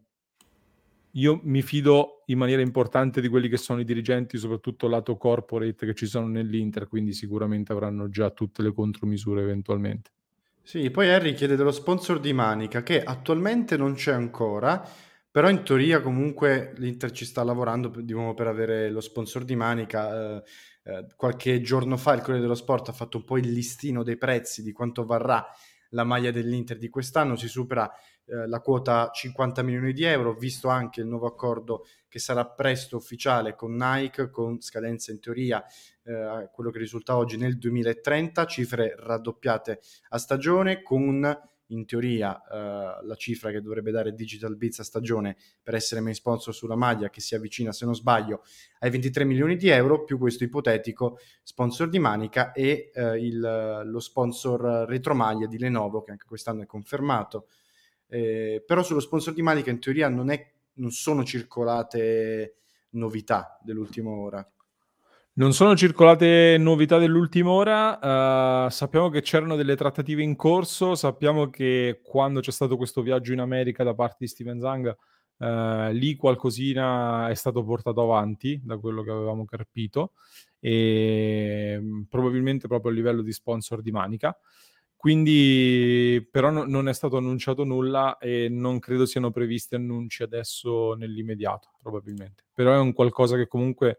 [1.18, 5.86] io mi fido in maniera importante di quelli che sono i dirigenti, soprattutto lato corporate
[5.86, 10.10] che ci sono nell'Inter, quindi sicuramente avranno già tutte le contromisure eventualmente.
[10.62, 14.86] Sì, poi Harry chiede dello sponsor di Manica che attualmente non c'è ancora,
[15.30, 20.36] però in teoria comunque l'Inter ci sta lavorando diciamo, per avere lo sponsor di Manica.
[20.36, 20.42] Eh,
[20.84, 24.16] eh, qualche giorno fa il Corriere dello Sport ha fatto un po' il listino dei
[24.16, 25.46] prezzi di quanto varrà
[25.90, 27.90] la maglia dell'Inter di quest'anno, si supera
[28.26, 32.96] eh, la quota 50 milioni di euro, visto anche il nuovo accordo che sarà presto
[32.96, 35.64] ufficiale con Nike, con scadenza in teoria
[36.02, 43.04] eh, quello che risulta oggi nel 2030, cifre raddoppiate a stagione con in teoria eh,
[43.04, 47.10] la cifra che dovrebbe dare Digital Beats a stagione per essere main sponsor sulla maglia
[47.10, 48.42] che si avvicina se non sbaglio
[48.80, 54.00] ai 23 milioni di euro più questo ipotetico sponsor di Manica e eh, il, lo
[54.00, 57.48] sponsor retromaglia di Lenovo che anche quest'anno è confermato.
[58.06, 62.54] Eh, però sullo sponsor di Manica in teoria non, è, non sono circolate
[62.90, 64.50] novità dell'ultima ora
[65.38, 71.48] non sono circolate novità dell'ultima ora, uh, sappiamo che c'erano delle trattative in corso, sappiamo
[71.48, 74.96] che quando c'è stato questo viaggio in America da parte di Steven Zang,
[75.36, 80.14] uh, lì qualcosina è stato portato avanti da quello che avevamo capito
[80.58, 84.36] e mm, probabilmente proprio a livello di sponsor di Manica.
[84.96, 90.94] Quindi, però no, non è stato annunciato nulla e non credo siano previsti annunci adesso
[90.94, 92.42] nell'immediato, probabilmente.
[92.52, 93.98] Però è un qualcosa che comunque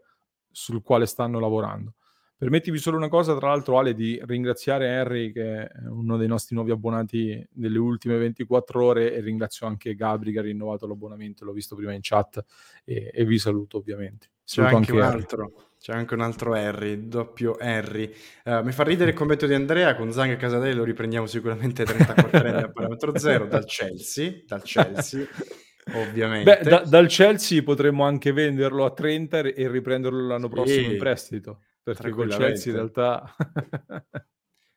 [0.50, 1.94] sul quale stanno lavorando.
[2.40, 6.54] Permettimi solo una cosa, tra l'altro, Ale, di ringraziare Henry, che è uno dei nostri
[6.54, 11.52] nuovi abbonati delle ultime 24 ore, e ringrazio anche Gabri che ha rinnovato l'abbonamento, l'ho
[11.52, 12.42] visto prima in chat,
[12.82, 14.30] e, e vi saluto ovviamente.
[14.42, 18.10] C'è anche, anche, un altro, c'è anche un altro Harry, doppio Harry.
[18.46, 21.84] Uh, mi fa ridere il commento di Andrea, con Zang e Casadei lo riprendiamo sicuramente
[21.84, 25.26] 34 anni a parametro zero, dal Chelsea, dal Chelsea.
[25.94, 26.58] Ovviamente.
[26.62, 30.98] Beh, da, dal Chelsea potremmo anche venderlo a 30 e riprenderlo l'anno sì, prossimo in
[30.98, 31.60] prestito.
[31.82, 33.34] Perché col Chelsea in realtà...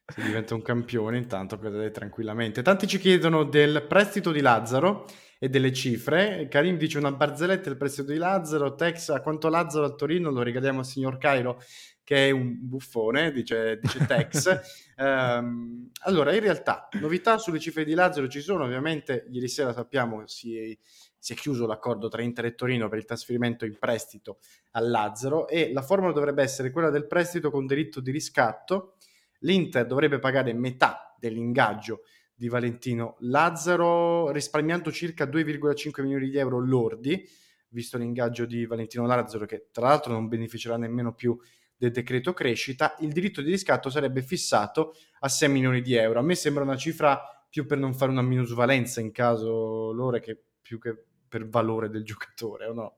[0.05, 2.61] si diventa un campione intanto credete tranquillamente.
[2.61, 5.05] Tanti ci chiedono del prestito di Lazzaro
[5.39, 6.47] e delle cifre.
[6.49, 10.43] Karim dice una barzelletta il prestito di Lazzaro, Tex a quanto Lazzaro al Torino lo
[10.43, 11.61] regaliamo al signor Cairo
[12.03, 14.61] che è un buffone, dice, dice Tex.
[14.97, 20.27] um, allora, in realtà, novità sulle cifre di Lazzaro ci sono, ovviamente ieri sera sappiamo
[20.27, 20.77] si,
[21.17, 24.39] si è chiuso l'accordo tra Inter e Torino per il trasferimento in prestito
[24.71, 28.95] a Lazzaro e la formula dovrebbe essere quella del prestito con diritto di riscatto.
[29.39, 32.01] L'Inter dovrebbe pagare metà dell'ingaggio
[32.35, 37.25] di Valentino Lazzaro, risparmiando circa 2,5 milioni di euro lordi,
[37.69, 41.37] visto l'ingaggio di Valentino Lazzaro, che tra l'altro non beneficerà nemmeno più
[41.77, 46.19] del decreto crescita, il diritto di riscatto sarebbe fissato a 6 milioni di euro.
[46.19, 50.41] A me sembra una cifra più per non fare una minusvalenza in caso loro che
[50.61, 52.97] più che per valore del giocatore, o no?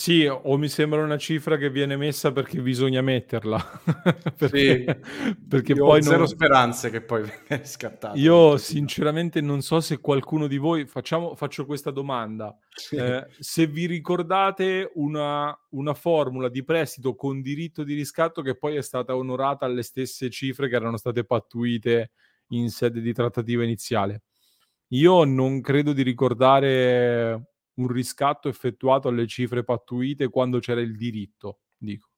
[0.00, 3.82] Sì, o mi sembra una cifra che viene messa perché bisogna metterla.
[4.34, 6.26] perché, sì, perché poi ho zero non...
[6.26, 8.16] speranze che poi venga scattata.
[8.16, 12.96] Io sinceramente non so se qualcuno di voi, facciamo, faccio questa domanda, sì.
[12.96, 18.76] eh, se vi ricordate una, una formula di prestito con diritto di riscatto che poi
[18.76, 22.12] è stata onorata alle stesse cifre che erano state pattuite
[22.52, 24.22] in sede di trattativa iniziale.
[24.92, 27.49] Io non credo di ricordare
[27.80, 32.08] un riscatto effettuato alle cifre pattuite quando c'era il diritto, dico.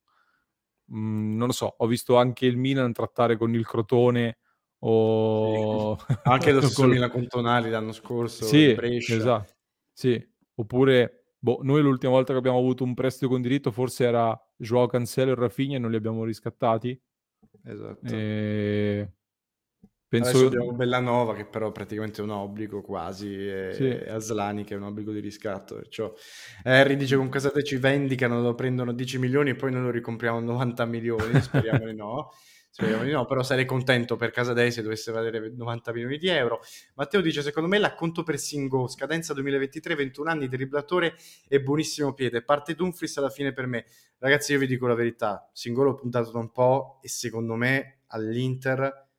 [0.93, 4.39] Mm, non lo so, ho visto anche il Milan trattare con il Crotone
[4.81, 5.97] o...
[5.97, 6.05] Sì.
[6.25, 6.87] Anche lo stesso.
[6.87, 9.55] Milan con Tonali l'anno scorso, sì, esatto.
[9.93, 10.21] Sì,
[10.55, 14.87] oppure boh, noi l'ultima volta che abbiamo avuto un prestito con diritto forse era Joao
[14.87, 17.01] Cancelo e Rafinha e non li abbiamo riscattati.
[17.65, 18.07] Esatto.
[18.07, 19.13] E...
[20.13, 20.29] Penso...
[20.29, 23.89] Adesso abbiamo Bellanova che però praticamente è un obbligo quasi e, sì.
[23.89, 25.77] e Aslani che è un obbligo di riscatto.
[25.77, 26.13] Perciò
[26.65, 30.39] Harry dice con Casate ci vendicano, lo prendono 10 milioni e poi noi lo ricompriamo
[30.41, 32.31] 90 milioni, speriamo di no.
[32.75, 36.61] Speriamo di no, però sarei contento per Casadei se dovesse valere 90 milioni di euro.
[36.95, 41.15] Matteo dice, secondo me l'acconto per Singo, scadenza 2023, 21 anni, driblatore
[41.49, 42.43] e buonissimo piede.
[42.43, 43.85] Parte Dumfries alla fine per me.
[44.19, 48.01] Ragazzi, io vi dico la verità, Singo l'ho puntato da un po' e secondo me
[48.07, 49.11] all'Inter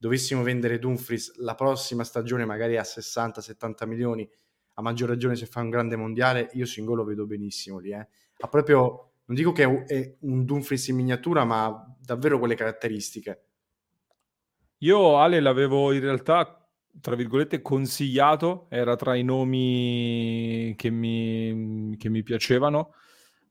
[0.00, 4.26] dovessimo vendere Dumfries la prossima stagione magari a 60-70 milioni,
[4.74, 7.90] a maggior ragione se fa un grande mondiale, io Singolo lo vedo benissimo lì.
[7.90, 8.08] Eh.
[8.38, 13.42] Ha proprio, non dico che è un Dumfries in miniatura, ma davvero quelle caratteristiche.
[14.78, 16.66] Io Ale l'avevo in realtà,
[16.98, 22.94] tra virgolette, consigliato, era tra i nomi che mi, che mi piacevano.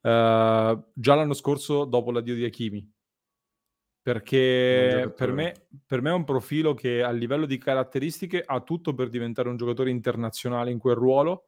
[0.00, 2.92] Uh, già l'anno scorso, dopo l'addio di Hakimi,
[4.02, 8.94] perché per me, per me, è un profilo che a livello di caratteristiche ha tutto
[8.94, 11.44] per diventare un giocatore internazionale in quel ruolo.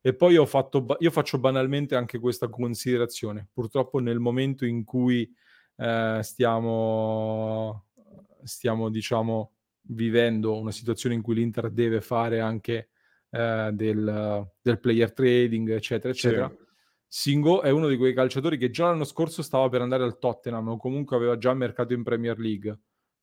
[0.00, 3.48] E poi ho fatto, io faccio banalmente anche questa considerazione.
[3.52, 5.28] Purtroppo nel momento in cui
[5.76, 7.86] eh, stiamo,
[8.44, 9.52] stiamo, diciamo,
[9.88, 12.90] vivendo una situazione in cui l'Inter deve fare anche
[13.30, 16.48] eh, del, del, player trading, eccetera, eccetera.
[16.48, 16.66] Sì
[17.10, 20.68] Singo è uno di quei calciatori che già l'anno scorso stava per andare al Tottenham
[20.68, 22.80] o comunque aveva già mercato in Premier League.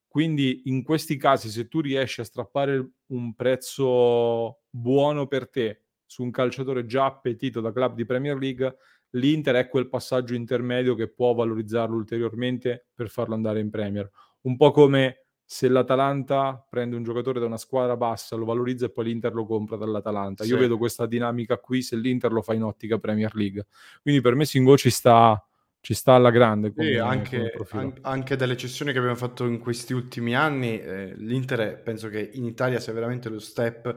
[0.08, 6.24] Quindi in questi casi, se tu riesci a strappare un prezzo buono per te su
[6.24, 8.76] un calciatore già appetito da club di Premier League,
[9.10, 14.10] l'Inter è quel passaggio intermedio che può valorizzarlo ulteriormente per farlo andare in Premier.
[14.42, 18.90] Un po' come se l'Atalanta prende un giocatore da una squadra bassa, lo valorizza e
[18.90, 20.42] poi l'Inter lo compra dall'Atalanta.
[20.42, 20.50] Sì.
[20.50, 23.66] Io vedo questa dinamica qui se l'Inter lo fa in ottica Premier League.
[24.02, 25.40] Quindi per me Singo ci sta
[25.80, 26.72] ci sta alla grande.
[26.72, 31.14] Come, sì, anche, come anche, dalle cessioni che abbiamo fatto in questi ultimi anni, eh,
[31.14, 33.94] l'Inter penso che in Italia sia veramente lo step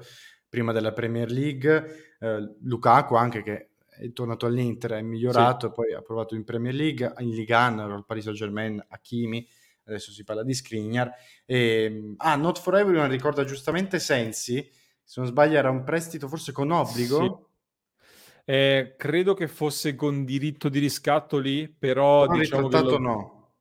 [0.48, 2.16] prima della Premier League.
[2.20, 5.74] Eh, Lukaku anche che è tornato all'Inter, è migliorato, sì.
[5.74, 9.48] poi ha provato in Premier League, in Ligue 1, al Paris Saint-Germain, Hakimi,
[9.90, 11.12] adesso si parla di Skriniar.
[11.46, 14.70] E, ah, Not For Everyone ricorda giustamente Sensi,
[15.04, 17.20] se non sbaglio era un prestito forse con obbligo.
[17.20, 17.48] Sì
[18.50, 22.98] eh, credo che fosse con diritto di riscatto lì, però non diciamo che lo...
[22.98, 23.52] no.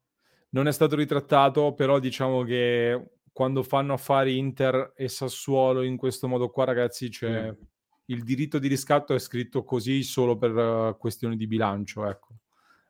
[0.52, 6.26] Non è stato ritrattato, però diciamo che quando fanno affari Inter e Sassuolo in questo
[6.26, 7.54] modo qua, ragazzi, c'è mm.
[8.06, 12.36] il diritto di riscatto è scritto così solo per uh, questioni di bilancio, ecco.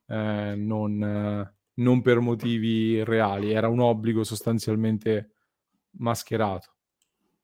[0.06, 5.30] Eh, non, uh, non per motivi reali, era un obbligo sostanzialmente
[5.92, 6.74] mascherato.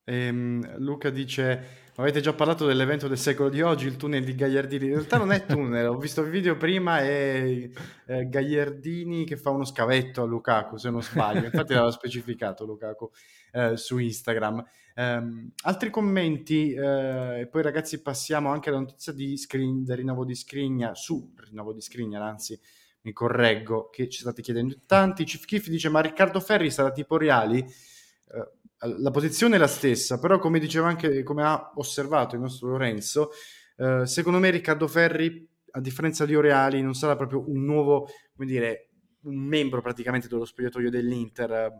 [0.05, 4.87] Ehm, Luca dice Avete già parlato dell'evento del secolo di oggi, il tunnel di Gagliardini.
[4.87, 7.70] In realtà non è tunnel, ho visto il video prima, è
[8.07, 11.44] eh, Gagliardini che fa uno scavetto a Lukaku, se non sbaglio.
[11.44, 13.09] Infatti l'aveva specificato Lukaku
[13.53, 14.64] eh, su Instagram.
[14.97, 20.25] Um, altri commenti, eh, e poi ragazzi passiamo anche alla notizia di screen, del rinnovo
[20.25, 22.59] di Scrigna, su rinnovo di Scrigna, anzi
[23.05, 25.25] mi correggo, che ci state chiedendo tanti.
[25.25, 27.59] Chief Kiff dice, ma Riccardo Ferri sarà tipo Reali?
[27.61, 28.62] Uh,
[29.03, 33.31] la posizione è la stessa, però come diceva anche, come ha osservato il nostro Lorenzo,
[33.77, 38.47] eh, secondo me Riccardo Ferri, a differenza di Oreali, non sarà proprio un nuovo, come
[38.47, 38.90] dire,
[39.23, 41.73] un membro praticamente dello spogliatoio dell'Inter, eh,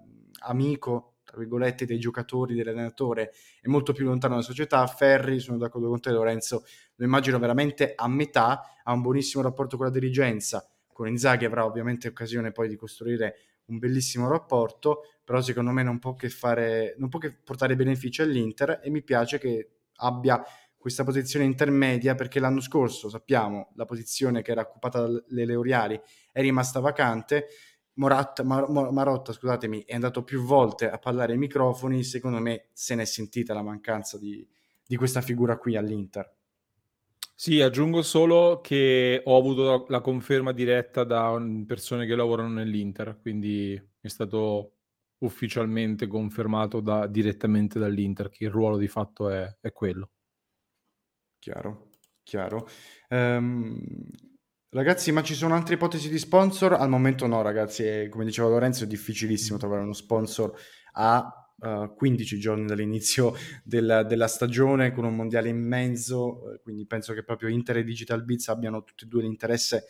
[0.47, 4.87] amico, tra virgolette, dei giocatori, dell'allenatore, è molto più lontano dalla società.
[4.87, 6.65] Ferri, sono d'accordo con te Lorenzo,
[6.97, 11.67] lo immagino veramente a metà, ha un buonissimo rapporto con la dirigenza, con Inzaghi avrà
[11.67, 16.95] ovviamente occasione poi di costruire un bellissimo rapporto, però secondo me non può che, fare,
[16.99, 20.43] non può che portare benefici all'Inter e mi piace che abbia
[20.77, 26.41] questa posizione intermedia perché l'anno scorso sappiamo la posizione che era occupata dalle Leoriali è
[26.41, 27.47] rimasta vacante.
[27.95, 32.95] Moratta, Mar- Marotta scusatemi è andato più volte a parlare ai microfoni secondo me se
[32.97, 34.47] n'è sentita la mancanza di,
[34.85, 36.34] di questa figura qui all'Inter
[37.35, 43.75] sì, aggiungo solo che ho avuto la conferma diretta da persone che lavorano nell'Inter, quindi
[44.01, 44.75] è stato
[45.19, 50.11] ufficialmente confermato da, direttamente dall'Inter che il ruolo di fatto è, è quello.
[51.39, 51.91] Chiaro,
[52.23, 52.69] chiaro.
[53.11, 53.81] Um,
[54.71, 56.75] ragazzi, ma ci sono altre ipotesi di sponsor?
[56.75, 60.57] Al momento no, ragazzi, come diceva Lorenzo, è difficilissimo trovare uno sponsor
[60.93, 66.61] a uh, eh, 15 giorni dall'inizio della, della, stagione con un mondiale in mezzo, eh,
[66.63, 69.87] quindi penso che proprio Inter e Digital Beats abbiano tutti e due l'interesse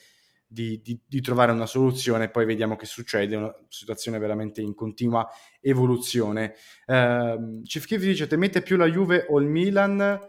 [0.46, 5.29] di, di, di, trovare una soluzione, poi vediamo che succede, una situazione veramente in continua
[5.61, 6.55] evoluzione.
[6.87, 10.20] Uh, Chief Keef dice, temete più la Juve o il Milan?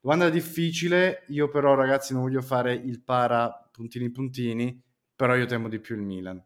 [0.00, 4.82] Domanda difficile, io però ragazzi non voglio fare il para puntini puntini,
[5.14, 6.42] però io temo di più il Milan.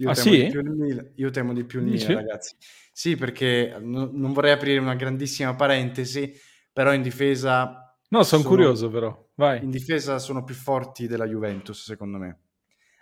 [0.00, 0.44] Io, ah, temo sì?
[0.44, 2.54] di più il Milan, io temo di più il Milan, ragazzi.
[2.92, 6.32] Sì, perché no, non vorrei aprire una grandissima parentesi,
[6.72, 7.96] però in difesa...
[8.10, 9.62] No, sono curioso però, vai.
[9.62, 12.38] In difesa sono più forti della Juventus, secondo me.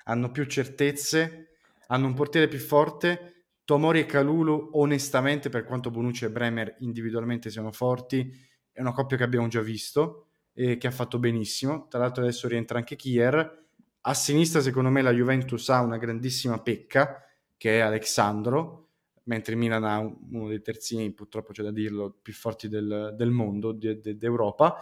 [0.05, 1.57] Hanno più certezze,
[1.89, 3.45] hanno un portiere più forte.
[3.65, 8.31] Tomori e Calulu, onestamente, per quanto Bonucci e Bremer individualmente siano forti,
[8.73, 11.89] è una coppia che abbiamo già visto e che ha fatto benissimo.
[11.89, 13.66] Tra l'altro adesso rientra anche Kier
[14.09, 17.25] a sinistra, secondo me, la Juventus ha una grandissima pecca,
[17.57, 18.91] che è Alexandro,
[19.25, 23.31] mentre il Milan ha uno dei terzini, purtroppo c'è da dirlo, più forti del, del
[23.31, 24.77] mondo, de, de, d'Europa,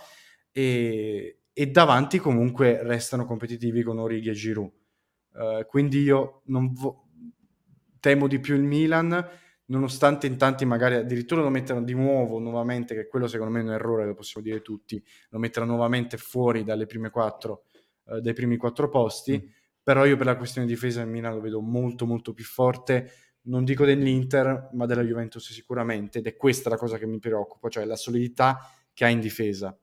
[0.53, 4.73] e, e, davanti comunque restano competitivi con Orighi e Giroud.
[5.33, 7.09] Uh, quindi io vo-
[8.01, 9.27] temo di più il Milan,
[9.67, 13.63] nonostante in tanti magari addirittura lo mettano di nuovo, nuovamente, che quello secondo me è
[13.63, 17.65] un errore, lo possiamo dire tutti, lo mettono nuovamente fuori dalle prime quattro
[18.07, 19.49] eh, dai primi quattro posti, mm.
[19.83, 23.11] però io per la questione di difesa il Milan lo vedo molto molto più forte,
[23.43, 27.69] non dico dell'Inter, ma della Juventus sicuramente, ed è questa la cosa che mi preoccupa,
[27.69, 28.59] cioè la solidità
[28.93, 29.77] che ha in difesa.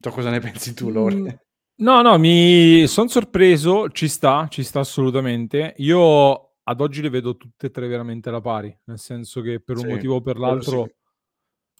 [0.00, 1.14] So cosa ne pensi tu, Lore?
[1.14, 1.28] Mm.
[1.78, 5.74] No, no, mi sono sorpreso, ci sta, ci sta assolutamente.
[5.76, 9.76] Io ad oggi le vedo tutte e tre veramente alla pari, nel senso che per
[9.76, 10.90] un sì, motivo o per l'altro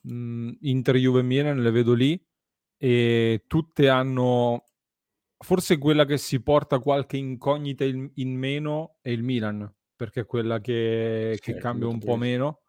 [0.01, 0.13] sì.
[0.13, 2.25] mh, Inter, Juve e Milan le vedo lì
[2.77, 4.68] e tutte hanno
[5.41, 10.27] Forse quella che si porta qualche incognita in, in meno è il Milan, perché è
[10.27, 12.63] quella che, sì, che cambia un po' meno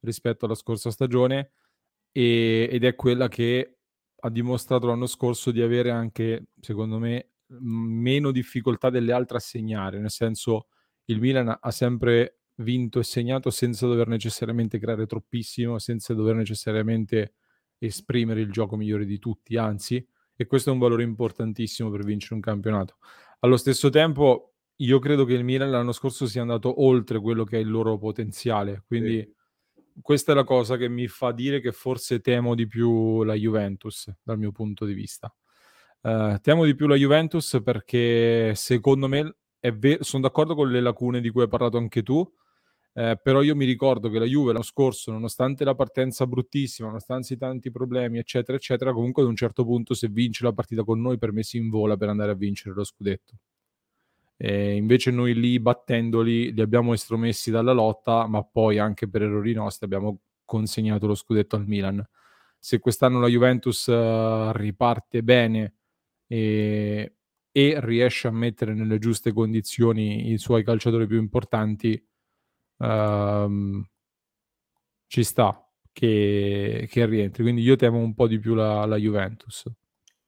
[0.00, 1.52] rispetto alla scorsa stagione
[2.12, 3.78] e, ed è quella che
[4.18, 10.00] ha dimostrato l'anno scorso di avere anche, secondo me, meno difficoltà delle altre a segnare,
[10.00, 10.68] nel senso
[11.04, 17.34] il Milan ha sempre vinto e segnato senza dover necessariamente creare troppissimo, senza dover necessariamente
[17.78, 20.04] esprimere il gioco migliore di tutti, anzi,
[20.36, 22.98] e questo è un valore importantissimo per vincere un campionato.
[23.40, 27.56] Allo stesso tempo, io credo che il Milan l'anno scorso sia andato oltre quello che
[27.56, 29.92] è il loro potenziale, quindi sì.
[30.02, 34.12] questa è la cosa che mi fa dire che forse temo di più la Juventus
[34.22, 35.34] dal mio punto di vista.
[36.02, 41.20] Uh, temo di più la Juventus perché secondo me ver- sono d'accordo con le lacune
[41.20, 42.30] di cui hai parlato anche tu,
[42.98, 47.34] eh, però io mi ricordo che la Juve l'anno scorso, nonostante la partenza bruttissima, nonostante
[47.34, 51.02] i tanti problemi, eccetera, eccetera, comunque ad un certo punto se vince la partita con
[51.02, 53.34] noi per me si invola per andare a vincere lo scudetto.
[54.38, 59.52] E invece noi lì battendoli li abbiamo estromessi dalla lotta, ma poi anche per errori
[59.52, 62.02] nostri abbiamo consegnato lo scudetto al Milan.
[62.58, 65.74] Se quest'anno la Juventus uh, riparte bene
[66.26, 67.16] e,
[67.52, 72.02] e, riesce a mettere nelle giuste condizioni i suoi calciatori più importanti,
[72.78, 73.84] uh,
[75.06, 77.42] ci sta che, che, rientri.
[77.42, 79.64] Quindi io temo un po' di più la, la Juventus.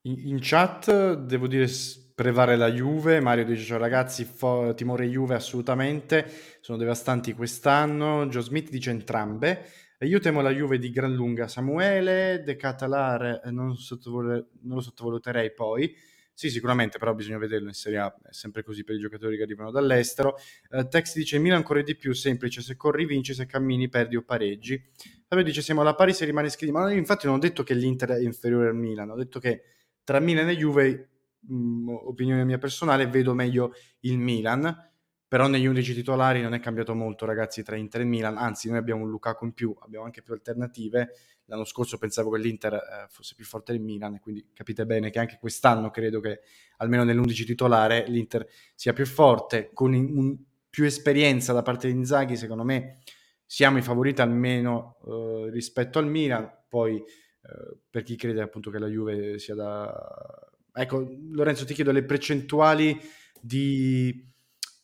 [0.03, 1.69] In, in chat devo dire
[2.15, 3.21] prevare la Juve.
[3.21, 6.27] Mario dice: Ciao ragazzi, fo- timore Juve assolutamente.
[6.61, 8.27] Sono devastanti quest'anno.
[8.27, 9.67] Joe Smith dice entrambe.
[10.01, 11.49] io temo la Juve di gran lunga.
[11.49, 15.95] Samuele, De Catalare, eh, non, non lo sottovaluterei poi.
[16.39, 19.43] Sì, sicuramente, però bisogna vederlo in Serie A, è sempre così per i giocatori che
[19.43, 20.37] arrivano dall'estero.
[20.71, 24.23] Uh, Tex dice, Milan corre di più, semplice, se corri vinci, se cammini perdi o
[24.23, 24.81] pareggi.
[25.27, 28.11] Fabio dice, siamo alla pari se rimane scritti, ma infatti non ho detto che l'Inter
[28.11, 29.63] è inferiore al Milan, ho detto che
[30.05, 31.09] tra Milan e Juve
[31.41, 34.91] mh, opinione mia personale, vedo meglio il Milan,
[35.27, 38.79] però negli 11 titolari non è cambiato molto ragazzi tra Inter e Milan, anzi noi
[38.79, 41.15] abbiamo un Lukaku in più, abbiamo anche più alternative,
[41.49, 45.19] l'anno scorso pensavo che l'Inter eh, fosse più forte del Milan quindi capite bene che
[45.19, 46.41] anche quest'anno credo che
[46.79, 50.37] almeno nell'11 titolare l'Inter sia più forte, con un,
[50.71, 53.01] più esperienza da parte di Inzaghi secondo me
[53.45, 58.79] siamo i favoriti almeno eh, rispetto al Milan, poi eh, per chi crede appunto che
[58.79, 62.97] la Juve sia da Ecco, Lorenzo, ti chiedo le percentuali
[63.41, 64.33] di,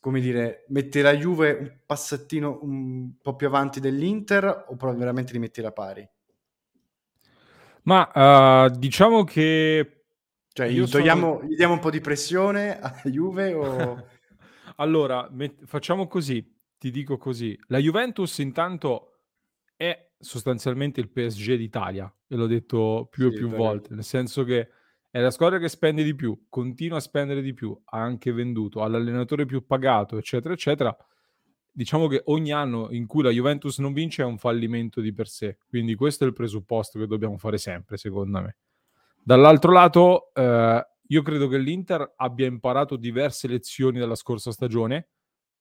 [0.01, 5.39] come dire, mettere la Juve un passettino un po' più avanti dell'Inter o veramente li
[5.39, 6.05] metti pari?
[7.85, 10.05] Ma uh, diciamo che...
[10.53, 11.49] Cioè, gli, togliamo, sono...
[11.49, 14.07] gli diamo un po' di pressione a Juve o...
[14.77, 17.59] allora, met- facciamo così, ti dico così.
[17.69, 19.15] La Juventus intanto
[19.77, 24.45] è sostanzialmente il PSG d'Italia, e l'ho detto più sì, e più volte, nel senso
[24.45, 24.69] che
[25.11, 28.83] è la squadra che spende di più, continua a spendere di più, ha anche venduto,
[28.83, 30.97] ha l'allenatore più pagato, eccetera, eccetera.
[31.77, 35.27] Diciamo che ogni anno in cui la Juventus non vince è un fallimento di per
[35.27, 38.57] sé, quindi questo è il presupposto che dobbiamo fare sempre, secondo me.
[39.21, 45.09] Dall'altro lato, eh, io credo che l'Inter abbia imparato diverse lezioni dalla scorsa stagione,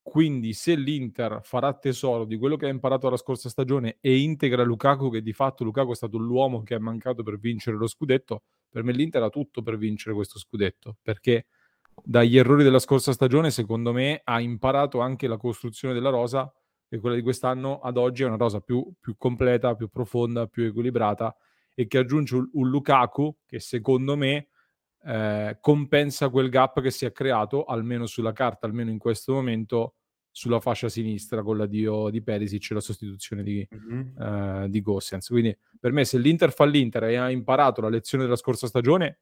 [0.03, 4.61] quindi se l'Inter farà tesoro di quello che ha imparato la scorsa stagione e integra
[4.61, 8.43] Lukaku, che di fatto Lukaku è stato l'uomo che è mancato per vincere lo scudetto,
[8.69, 11.47] per me l'Inter ha tutto per vincere questo scudetto, perché
[12.01, 16.51] dagli errori della scorsa stagione, secondo me, ha imparato anche la costruzione della rosa,
[16.87, 20.63] e quella di quest'anno ad oggi è una rosa più, più completa, più profonda, più
[20.63, 21.35] equilibrata,
[21.73, 24.49] e che aggiunge un, un Lukaku che secondo me
[25.05, 29.95] eh, compensa quel gap che si è creato, almeno sulla carta, almeno in questo momento,
[30.29, 34.63] sulla fascia sinistra con l'addio di Perisic e la sostituzione di, mm-hmm.
[34.63, 35.27] uh, di Gossens.
[35.27, 39.19] Quindi per me se l'Inter fa l'Inter e ha imparato la lezione della scorsa stagione,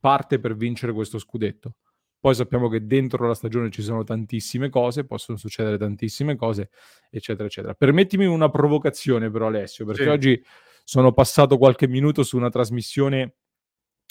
[0.00, 1.76] parte per vincere questo scudetto.
[2.22, 6.70] Poi sappiamo che dentro la stagione ci sono tantissime cose, possono succedere tantissime cose,
[7.10, 7.74] eccetera, eccetera.
[7.74, 10.08] Permettimi una provocazione però Alessio, perché sì.
[10.08, 10.44] oggi
[10.84, 13.34] sono passato qualche minuto su una trasmissione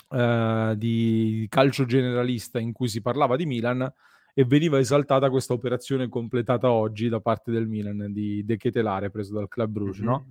[0.09, 3.89] uh, di calcio generalista in cui si parlava di Milan
[4.33, 9.35] e veniva esaltata questa operazione completata oggi da parte del Milan di De Ketelare preso
[9.35, 10.09] dal Club Bruges, mm-hmm.
[10.09, 10.25] no?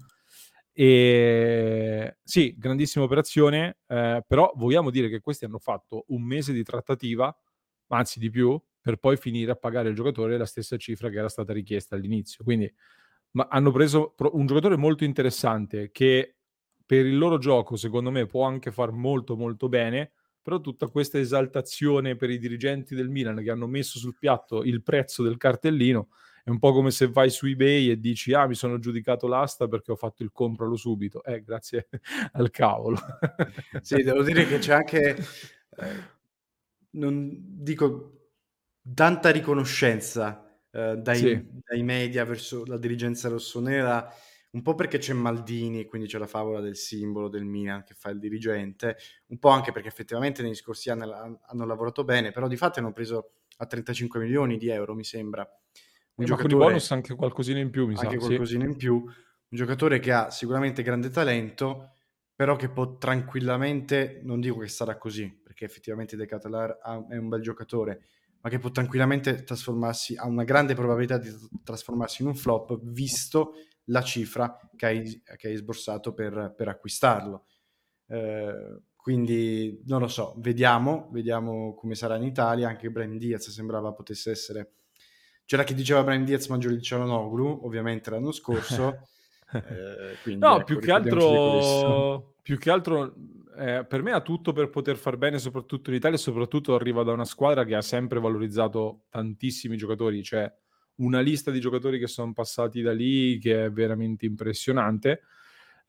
[0.74, 6.62] E sì, grandissima operazione, eh, però vogliamo dire che questi hanno fatto un mese di
[6.62, 7.34] trattativa,
[7.96, 11.28] anzi di più, per poi finire a pagare il giocatore la stessa cifra che era
[11.28, 12.44] stata richiesta all'inizio.
[12.44, 12.72] Quindi
[13.32, 16.36] ma hanno preso un giocatore molto interessante che
[16.84, 20.10] per il loro gioco, secondo me, può anche far molto molto bene,
[20.42, 24.82] però tutta questa esaltazione per i dirigenti del Milan che hanno messo sul piatto il
[24.82, 26.08] prezzo del cartellino
[26.42, 29.68] è un po' come se vai su eBay e dici ah mi sono giudicato l'asta
[29.68, 31.88] perché ho fatto il compralo subito eh grazie
[32.32, 32.96] al cavolo
[33.82, 35.16] sì devo dire che c'è anche
[36.92, 37.30] non
[37.62, 38.30] dico
[38.94, 41.46] tanta riconoscenza eh, dai, sì.
[41.64, 44.08] dai, media verso la dirigenza rossonera,
[44.52, 48.10] un po' perché c'è Maldini, quindi c'è la favola del simbolo del Milan che fa
[48.10, 52.56] il dirigente, un po' anche perché effettivamente negli scorsi anni hanno lavorato bene, però di
[52.56, 55.46] fatto hanno preso a 35 milioni di euro, mi sembra.
[56.14, 58.10] Un Ma con i bonus anche qualcosina in più, mi anche sa.
[58.10, 58.70] Anche qualcosina sì.
[58.70, 58.94] in più.
[58.94, 61.94] Un giocatore che ha sicuramente grande talento,
[62.40, 67.28] però che può tranquillamente, non dico che sarà così, perché effettivamente De Catalar è un
[67.28, 68.00] bel giocatore,
[68.40, 71.28] ma che può tranquillamente trasformarsi, ha una grande probabilità di
[71.62, 73.52] trasformarsi in un flop, visto
[73.88, 77.44] la cifra che hai, che hai sborsato per, per acquistarlo.
[78.06, 82.68] Eh, quindi non lo so, vediamo, vediamo come sarà in Italia.
[82.68, 84.76] Anche Brian Diaz sembrava potesse essere.
[85.44, 89.08] C'era chi diceva Brian Diaz maggiore di Cialanoglu, ovviamente l'anno scorso.
[89.52, 93.14] eh, no, ecco, più, che altro, più che altro
[93.56, 97.02] eh, per me ha tutto per poter far bene, soprattutto in Italia, e soprattutto arriva
[97.02, 100.22] da una squadra che ha sempre valorizzato tantissimi giocatori.
[100.22, 100.50] Cioè,
[100.96, 105.22] una lista di giocatori che sono passati da lì che è veramente impressionante.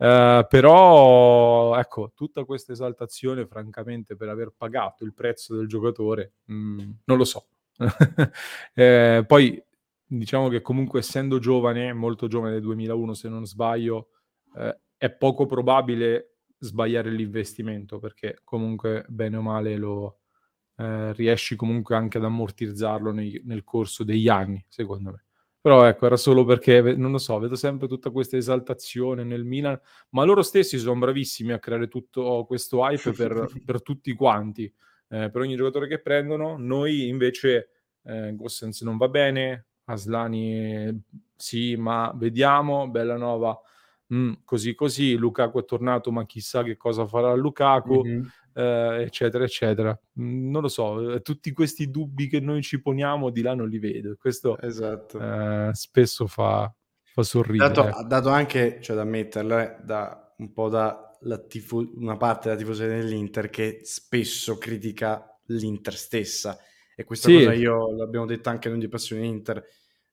[0.01, 6.53] Uh, però ecco, tutta questa esaltazione, francamente, per aver pagato il prezzo del giocatore, mh,
[6.53, 7.45] mm, non lo so.
[8.73, 9.63] eh, poi
[10.17, 14.09] diciamo che comunque essendo giovane, molto giovane del 2001 se non sbaglio,
[14.57, 20.19] eh, è poco probabile sbagliare l'investimento perché comunque bene o male lo,
[20.75, 25.25] eh, riesci comunque anche ad ammortizzarlo nei, nel corso degli anni, secondo me.
[25.61, 29.79] Però ecco, era solo perché, non lo so, vedo sempre tutta questa esaltazione nel Milan,
[30.09, 34.63] ma loro stessi sono bravissimi a creare tutto questo hype per, per tutti quanti,
[35.09, 36.57] eh, per ogni giocatore che prendono.
[36.57, 37.69] Noi invece,
[38.03, 41.03] eh, Gossens non va bene, Aslani
[41.35, 43.59] sì, ma vediamo, Bellanova
[44.13, 48.03] mm, così così, Lukaku è tornato, ma chissà che cosa farà Lukaku.
[48.05, 48.21] Mm-hmm
[48.53, 49.97] eh, eccetera, eccetera.
[50.19, 53.69] Mm, non lo so, eh, tutti questi dubbi che noi ci poniamo di là non
[53.69, 54.15] li vedo.
[54.19, 55.19] Questo esatto.
[55.19, 56.71] eh, spesso fa,
[57.03, 57.73] fa sorridere.
[57.73, 58.03] Dato, ecco.
[58.03, 61.17] dato anche, cioè da ammetterlo, eh, da un po' da
[61.47, 66.57] tifo- una parte della tifoseria dell'Inter che spesso critica l'Inter stessa.
[67.01, 67.37] E questa sì.
[67.37, 69.65] cosa io l'abbiamo detto anche noi di Passione Inter,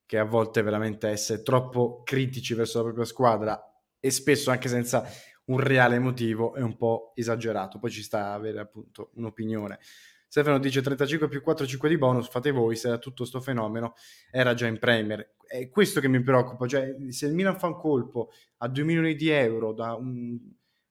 [0.06, 3.62] che a volte veramente essere troppo critici verso la propria squadra
[4.00, 5.06] e spesso anche senza
[5.46, 9.78] un reale motivo è un po' esagerato, poi ci sta a avere appunto un'opinione.
[10.26, 13.94] Stefano dice 35 più 4, 5 di bonus, fate voi, se era tutto sto fenomeno
[14.30, 15.34] era già in Premier.
[15.46, 19.14] È questo che mi preoccupa, cioè se il Milan fa un colpo a 2 milioni
[19.14, 20.38] di euro da un,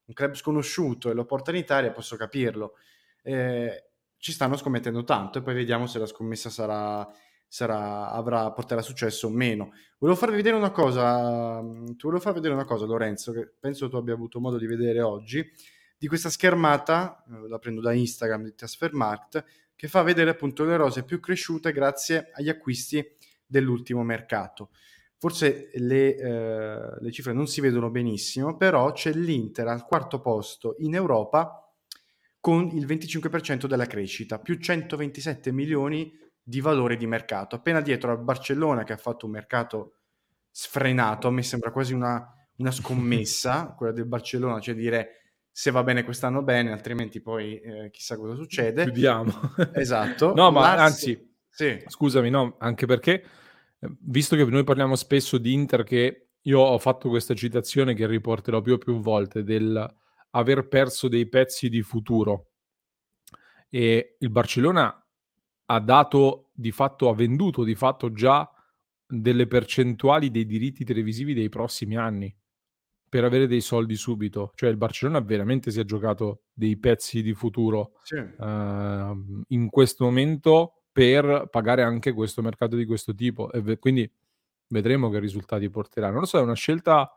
[0.05, 2.73] un club sconosciuto e lo porta in Italia, posso capirlo.
[3.23, 3.86] Eh,
[4.17, 7.07] ci stanno scommettendo tanto e poi vediamo se la scommessa sarà
[7.47, 9.71] sarà, avrà, porterà successo o meno.
[9.97, 13.95] Volevo farvi vedere una cosa, ti volevo far vedere una cosa Lorenzo, che penso tu
[13.95, 15.49] abbia avuto modo di vedere oggi,
[15.97, 19.43] di questa schermata, eh, la prendo da Instagram di Transfermarkt,
[19.75, 23.03] che fa vedere appunto le rose più cresciute grazie agli acquisti
[23.45, 24.69] dell'ultimo mercato.
[25.19, 30.75] Forse le, eh, le cifre non si vedono benissimo, però c'è l'Inter al quarto posto
[30.79, 31.66] in Europa
[32.47, 37.57] con il 25% della crescita, più 127 milioni di valore di mercato.
[37.57, 39.97] Appena dietro al Barcellona che ha fatto un mercato
[40.49, 42.25] sfrenato, a me sembra quasi una,
[42.59, 45.09] una scommessa, quella del Barcellona, cioè dire
[45.51, 48.83] se va bene quest'anno bene, altrimenti poi eh, chissà cosa succede.
[48.83, 49.33] Chiudiamo.
[49.75, 50.33] Esatto.
[50.33, 50.79] no, ma Lars...
[50.79, 51.83] anzi, sì.
[51.85, 53.25] scusami, no, anche perché,
[53.77, 58.07] eh, visto che noi parliamo spesso di Inter, che io ho fatto questa citazione che
[58.07, 59.85] riporterò più e più volte, del
[60.31, 62.51] aver perso dei pezzi di futuro.
[63.69, 65.05] E il Barcellona
[65.69, 68.49] ha dato di fatto, ha venduto di fatto già
[69.05, 72.35] delle percentuali dei diritti televisivi dei prossimi anni
[73.09, 74.51] per avere dei soldi subito.
[74.55, 78.15] Cioè il Barcellona veramente si è giocato dei pezzi di futuro sì.
[78.15, 83.51] uh, in questo momento per pagare anche questo mercato di questo tipo.
[83.51, 84.09] E v- quindi
[84.69, 86.09] vedremo che risultati porterà.
[86.09, 87.09] Non lo so, è una scelta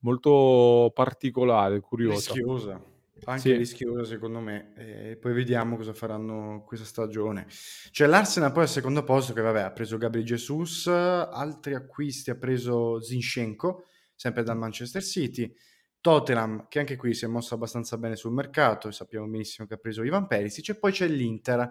[0.00, 2.32] molto particolare, curiosa.
[2.32, 2.84] Rischiosa.
[3.24, 3.52] Anche sì.
[3.56, 7.46] rischioso secondo me, e poi vediamo cosa faranno questa stagione.
[7.90, 12.36] C'è l'Arsenal poi al secondo posto che vabbè ha preso Gabriel Jesus, altri acquisti ha
[12.36, 13.84] preso Zinchenko,
[14.14, 15.54] sempre dal Manchester City,
[16.00, 19.76] Tottenham che anche qui si è mosso abbastanza bene sul mercato sappiamo benissimo che ha
[19.76, 21.70] preso Ivan Perisic e poi c'è l'Inter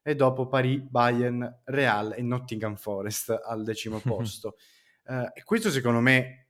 [0.00, 4.56] e dopo Paris, Bayern, Real e Nottingham Forest al decimo posto.
[5.04, 6.47] uh, e questo secondo me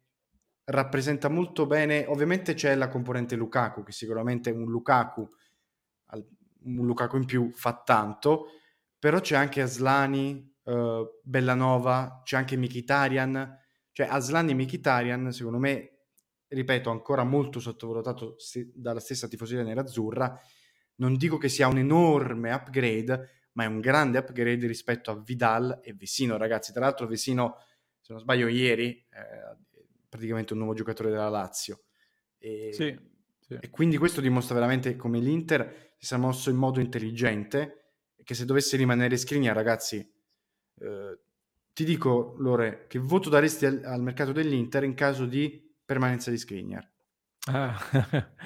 [0.70, 5.26] rappresenta molto bene, ovviamente c'è la componente Lukaku, che sicuramente un Lukaku,
[6.64, 8.46] un Lukaku in più fa tanto,
[8.98, 13.58] però c'è anche Aslani, uh, Bellanova, c'è anche Mikitarian,
[13.92, 16.00] cioè Aslani e Mikitarian secondo me,
[16.48, 18.36] ripeto, ancora molto sottovalutato
[18.74, 20.38] dalla stessa tifoseria nerazzurra,
[20.96, 25.80] non dico che sia un enorme upgrade, ma è un grande upgrade rispetto a Vidal
[25.82, 26.72] e Vesino, ragazzi.
[26.72, 27.56] Tra l'altro Vesino,
[28.00, 29.66] se non sbaglio, ieri è
[30.08, 31.82] praticamente un nuovo giocatore della Lazio.
[32.38, 32.98] E, sì,
[33.40, 33.58] sì.
[33.60, 38.34] e quindi questo dimostra veramente come l'Inter si sia mosso in modo intelligente e che
[38.34, 39.96] se dovesse rimanere Skriniar, ragazzi,
[40.80, 41.18] eh,
[41.72, 46.38] ti dico, Lore, che voto daresti al, al mercato dell'Inter in caso di permanenza di
[46.38, 46.88] Skriniar?
[47.50, 47.78] Ah,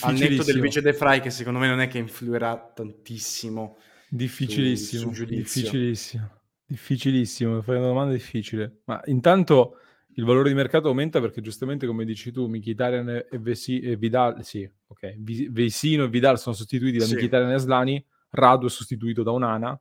[0.00, 3.76] Al netto del vice De Frey, che secondo me non è che influirà tantissimo.
[4.08, 7.62] Difficilissimo, su, difficilissimo, difficilissimo.
[7.62, 8.80] Fai una domanda difficile.
[8.86, 9.76] Ma intanto
[10.14, 14.44] il valore di mercato aumenta perché giustamente, come dici tu, Mkhitaryan e, Vesi, e Vidal,
[14.44, 15.16] sì, ok,
[15.50, 17.14] Vesino e Vidal sono sostituiti da sì.
[17.14, 19.80] Mkhitaryan e Aslani, Radu è sostituito da Unana,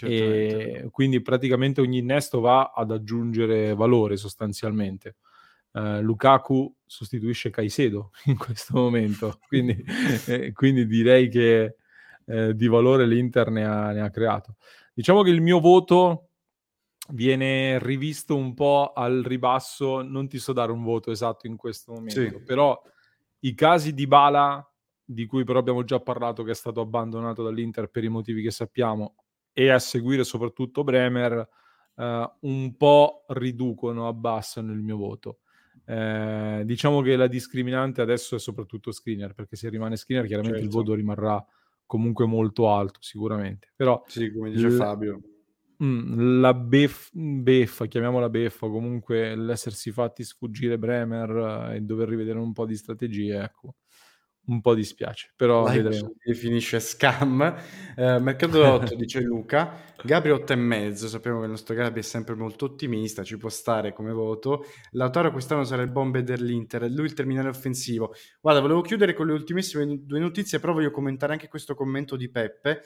[0.00, 5.16] e quindi praticamente ogni innesto va ad aggiungere valore sostanzialmente.
[5.70, 9.84] Uh, Lukaku sostituisce Caicedo in questo momento, quindi,
[10.26, 11.76] eh, quindi direi che
[12.26, 14.56] eh, di valore l'Inter ne ha, ne ha, creato.
[14.92, 16.27] Diciamo che il mio voto
[17.10, 21.92] viene rivisto un po' al ribasso, non ti so dare un voto esatto in questo
[21.92, 22.42] momento, sì.
[22.42, 22.80] però
[23.40, 24.64] i casi di Bala,
[25.04, 28.50] di cui però abbiamo già parlato, che è stato abbandonato dall'Inter per i motivi che
[28.50, 29.16] sappiamo,
[29.52, 31.48] e a seguire soprattutto Bremer,
[31.94, 32.02] uh,
[32.40, 35.38] un po' riducono, abbassano il mio voto.
[35.90, 40.76] Eh, diciamo che la discriminante adesso è soprattutto Screener, perché se rimane Screener chiaramente certo.
[40.76, 41.42] il voto rimarrà
[41.86, 43.72] comunque molto alto, sicuramente.
[43.74, 45.20] Però, sì, come dice l- Fabio.
[45.82, 52.52] Mm, la beff- beffa, chiamiamola beffa, comunque l'essersi fatti sfuggire Bremer e dover rivedere un
[52.52, 53.76] po' di strategie, ecco,
[54.46, 56.14] un po' dispiace, però like vedremo.
[56.24, 57.54] Definisce scam.
[57.96, 59.86] Eh, mercato 8, dice Luca.
[60.02, 63.48] Gabri 8 e mezzo, sappiamo che il nostro Gabri è sempre molto ottimista, ci può
[63.48, 64.64] stare come voto.
[64.92, 68.14] Lautaro quest'anno sarà il bombe dell'Inter, lui il terminale offensivo.
[68.40, 72.30] Guarda, volevo chiudere con le ultimissime due notizie, però voglio commentare anche questo commento di
[72.30, 72.82] Peppe,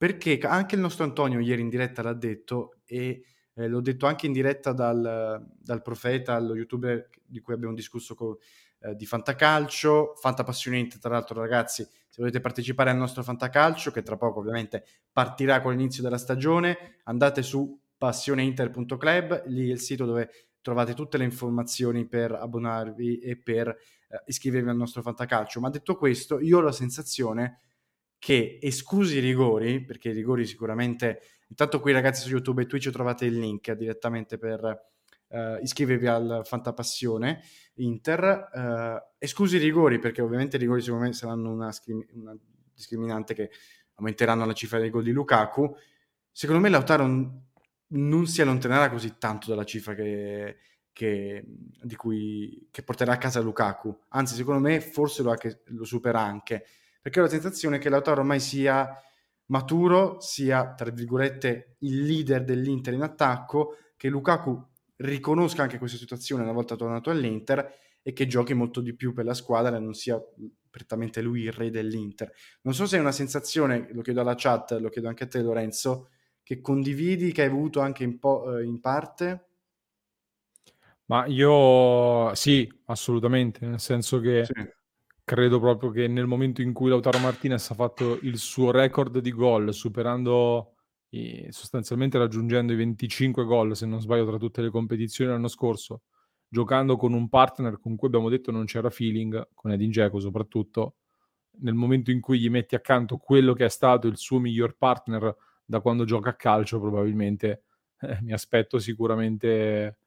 [0.00, 3.22] perché anche il nostro Antonio ieri in diretta l'ha detto e
[3.52, 8.14] eh, l'ho detto anche in diretta dal, dal profeta, allo youtuber di cui abbiamo discusso
[8.14, 8.34] con
[8.78, 14.16] eh, di Fantacalcio, Fantapassionente tra l'altro ragazzi, se volete partecipare al nostro Fantacalcio, che tra
[14.16, 20.30] poco ovviamente partirà con l'inizio della stagione, andate su passioneinter.club, lì è il sito dove
[20.62, 23.76] trovate tutte le informazioni per abbonarvi e per eh,
[24.24, 25.60] iscrivervi al nostro Fantacalcio.
[25.60, 27.58] Ma detto questo, io ho la sensazione
[28.20, 32.90] che esclusi i rigori, perché i rigori sicuramente, intanto qui ragazzi su YouTube e Twitch
[32.90, 34.62] trovate il link direttamente per
[35.28, 37.42] uh, iscrivervi al Fantapassione
[37.76, 41.70] Inter, uh, esclusi i rigori, perché ovviamente i rigori secondo me saranno una,
[42.12, 42.36] una
[42.74, 43.50] discriminante che
[43.94, 45.74] aumenteranno la cifra dei gol di Lukaku.
[46.30, 47.06] Secondo me Lautaro
[47.86, 50.58] non si allontanerà così tanto dalla cifra che,
[50.92, 51.42] che,
[51.96, 53.98] cui, che porterà a casa Lukaku.
[54.08, 56.66] Anzi, secondo me forse lo, che, lo supera anche,
[57.00, 58.94] perché ho la sensazione che Lautaro ormai sia
[59.46, 66.42] maturo, sia tra virgolette il leader dell'Inter in attacco, che Lukaku riconosca anche questa situazione
[66.42, 67.72] una volta tornato all'Inter
[68.02, 70.22] e che giochi molto di più per la squadra e non sia
[70.70, 72.32] prettamente lui il re dell'Inter.
[72.62, 75.40] Non so se è una sensazione, lo chiedo alla chat, lo chiedo anche a te
[75.42, 76.10] Lorenzo,
[76.42, 79.46] che condividi, che hai avuto anche in, po- eh, in parte?
[81.06, 84.52] Ma io sì, assolutamente, nel senso che sì.
[85.30, 89.30] Credo proprio che nel momento in cui Lautaro Martinez ha fatto il suo record di
[89.30, 90.74] gol, superando
[91.50, 96.02] sostanzialmente raggiungendo i 25 gol, se non sbaglio, tra tutte le competizioni l'anno scorso,
[96.48, 100.96] giocando con un partner con cui abbiamo detto non c'era feeling, con Edin Dzeko soprattutto,
[101.60, 105.32] nel momento in cui gli metti accanto quello che è stato il suo miglior partner
[105.64, 107.62] da quando gioca a calcio, probabilmente
[108.00, 109.98] eh, mi aspetto sicuramente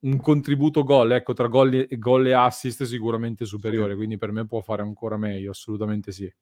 [0.00, 3.96] un contributo gol, ecco, tra gol e, gol e assist sicuramente superiore, sì.
[3.96, 6.32] quindi per me può fare ancora meglio, assolutamente sì.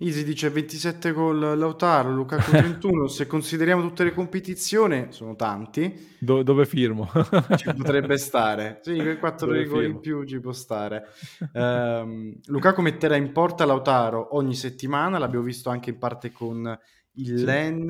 [0.00, 6.14] Easy dice 27 gol Lautaro, Lukaku 31, se consideriamo tutte le competizioni sono tanti.
[6.20, 7.10] Do- dove firmo?
[7.56, 11.08] ci potrebbe stare, sì, quei 4 rigori in più ci può stare.
[11.52, 16.78] Um, Lukaku metterà in porta Lautaro ogni settimana, l'abbiamo visto anche in parte con
[17.18, 17.44] il sì.
[17.44, 17.82] Len.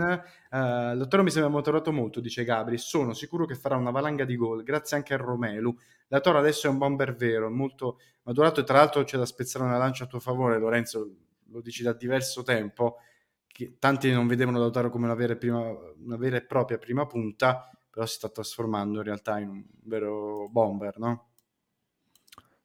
[0.51, 0.57] Uh,
[0.97, 4.63] Lautaro mi sembra motorato molto, dice Gabri, sono sicuro che farà una valanga di gol,
[4.63, 5.75] grazie anche a Romelu.
[6.09, 9.79] Lautaro adesso è un bomber vero, molto maturato e tra l'altro c'è da spezzare una
[9.79, 11.11] lancia a tuo favore, Lorenzo
[11.51, 12.97] lo dici da diverso tempo,
[13.47, 15.61] che tanti non vedevano Lautaro come una vera, prima,
[16.03, 20.49] una vera e propria prima punta, però si sta trasformando in realtà in un vero
[20.51, 21.28] bomber, no?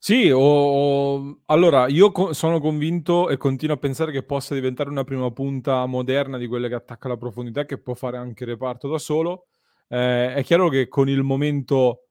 [0.05, 4.89] Sì, o, o, allora io co- sono convinto e continuo a pensare che possa diventare
[4.89, 8.89] una prima punta moderna di quelle che attacca la profondità che può fare anche reparto
[8.89, 9.47] da solo.
[9.87, 12.07] Eh, è chiaro che con il momento,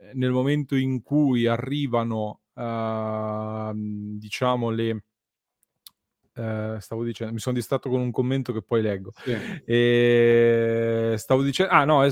[0.00, 5.04] eh, nel momento in cui arrivano, uh, diciamo, le,
[6.36, 9.12] eh, stavo dicendo, mi sono distratto con un commento che poi leggo.
[9.14, 9.36] Sì.
[9.66, 12.10] E stavo dicendo, ah no, è,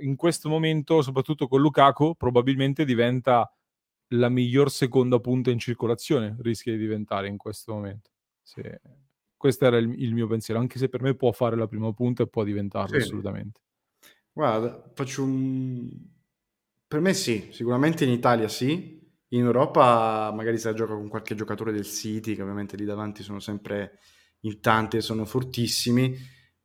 [0.00, 3.48] in questo momento, soprattutto con Lukaku, probabilmente diventa
[4.08, 8.10] la miglior seconda punta in circolazione, rischia di diventare in questo momento.
[8.42, 8.62] Sì.
[9.36, 12.22] Questo era il, il, mio pensiero, anche se per me può fare la prima punta
[12.22, 13.04] e può diventarlo sì.
[13.04, 13.60] assolutamente.
[14.32, 15.90] Guarda, faccio un...
[16.88, 18.96] Per me sì, sicuramente in Italia sì,
[19.28, 23.22] in Europa magari se la gioca con qualche giocatore del City, che ovviamente lì davanti
[23.22, 23.98] sono sempre
[24.40, 26.14] in tanti e sono fortissimi,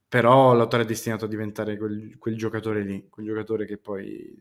[0.08, 4.38] però l'autore è destinato a diventare quel, quel, giocatore lì, quel giocatore che poi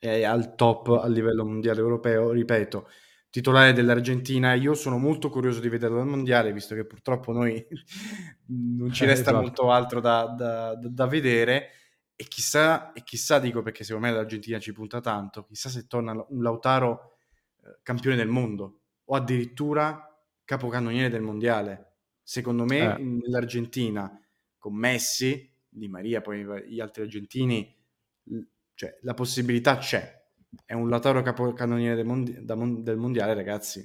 [0.00, 2.88] è al top a livello mondiale europeo, ripeto,
[3.28, 7.64] titolare dell'Argentina, io sono molto curioso di vederlo al mondiale, visto che purtroppo noi
[8.48, 9.40] non ci resta esatto.
[9.40, 11.68] molto altro da, da, da, vedere
[12.16, 16.12] e chissà, e chissà, dico perché secondo me l'Argentina ci punta tanto, chissà se torna
[16.12, 17.18] un Lautaro
[17.62, 20.04] eh, campione del mondo o addirittura
[20.44, 21.88] capocannoniere del mondiale.
[22.22, 23.02] Secondo me eh.
[23.02, 24.18] nell'Argentina
[24.58, 27.76] con Messi, Di Maria, poi gli altri argentini,
[28.80, 30.18] cioè la possibilità c'è.
[30.64, 33.80] È un Lautaro capocannoniere del, mondi- del mondiale, ragazzi.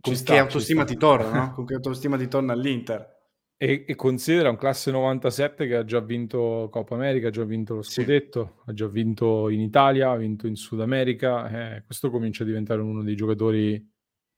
[0.00, 1.50] Con ci che sta, autostima ti torna, no?
[1.54, 3.18] Con che autostima ti torna all'Inter?
[3.56, 7.74] E, e, considera un classe 97 che ha già vinto Coppa America, ha già vinto
[7.74, 8.70] lo scudetto, sì.
[8.70, 11.74] ha già vinto in Italia, ha vinto in Sud America.
[11.74, 13.84] Eh, questo comincia a diventare uno dei giocatori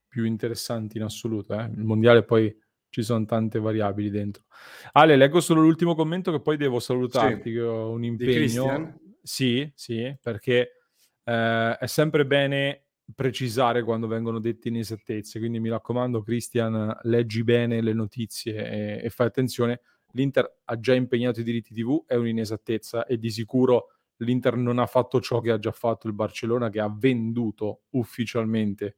[0.07, 1.53] più interessanti in assoluto.
[1.53, 1.65] Eh.
[1.65, 2.51] Il mondiale poi
[2.93, 4.43] ci sono tante variabili dentro.
[4.91, 7.55] Ale, leggo solo l'ultimo commento che poi devo salutarti, sì.
[7.55, 8.99] che ho un impegno.
[9.23, 10.81] Sì, sì, perché
[11.23, 12.83] eh, è sempre bene
[13.15, 15.39] precisare quando vengono dette inesattezze.
[15.39, 19.81] Quindi mi raccomando, Christian, leggi bene le notizie e, e fai attenzione.
[20.11, 23.87] L'Inter ha già impegnato i diritti TV, è un'inesattezza e di sicuro
[24.17, 28.97] l'Inter non ha fatto ciò che ha già fatto il Barcellona, che ha venduto ufficialmente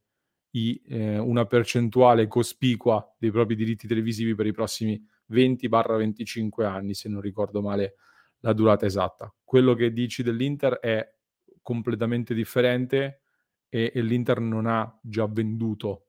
[0.55, 5.01] i, eh, una percentuale cospicua dei propri diritti televisivi per i prossimi
[5.31, 7.95] 20-25 anni, se non ricordo male
[8.39, 9.33] la durata esatta.
[9.43, 11.13] Quello che dici dell'Inter è
[11.61, 13.21] completamente differente
[13.67, 16.07] e, e l'Inter non ha già venduto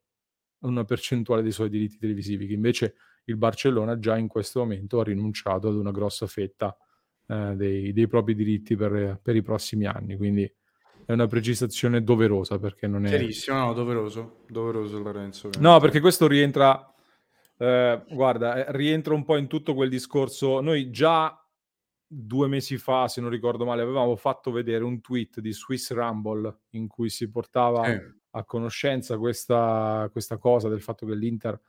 [0.60, 2.94] una percentuale dei suoi diritti televisivi, che invece
[3.24, 6.76] il Barcellona già in questo momento ha rinunciato ad una grossa fetta
[7.26, 10.16] eh, dei, dei, propri diritti per, per, i prossimi anni.
[10.16, 10.50] Quindi
[11.06, 13.10] è una precisazione doverosa perché non è...
[13.10, 15.46] Chiarissimo, no, doveroso, doveroso Lorenzo.
[15.46, 15.74] Ovviamente.
[15.74, 16.92] No, perché questo rientra,
[17.58, 20.60] eh, guarda, eh, rientra un po' in tutto quel discorso.
[20.60, 21.40] Noi già
[22.04, 26.62] due mesi fa, se non ricordo male, avevamo fatto vedere un tweet di Swiss Rumble
[26.70, 28.14] in cui si portava eh.
[28.30, 31.60] a conoscenza questa, questa, cosa del fatto che l'Inter,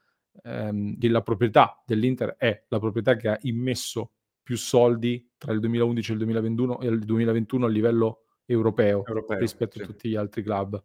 [0.42, 6.10] ehm, la proprietà dell'Inter è la proprietà che ha immesso più soldi tra il 2011
[6.10, 9.84] e il 2021 e il 2021 a livello europeo, europeo rispetto sì.
[9.84, 10.82] a tutti gli altri club.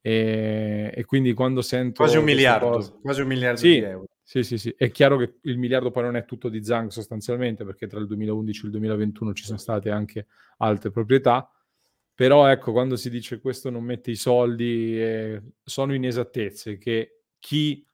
[0.00, 4.06] E, e, quindi quando sento quasi un miliardo, cosa, quasi un miliardo sì, di euro.
[4.22, 4.72] Sì, sì, sì.
[4.76, 8.06] È chiaro che il miliardo poi non è tutto di Zang sostanzialmente, perché tra il
[8.06, 10.26] 2011 e il 2021 ci sono state anche
[10.58, 11.50] altre proprietà.
[12.14, 17.84] Però ecco, quando si dice questo non mette i soldi, eh, sono inesattezze che chi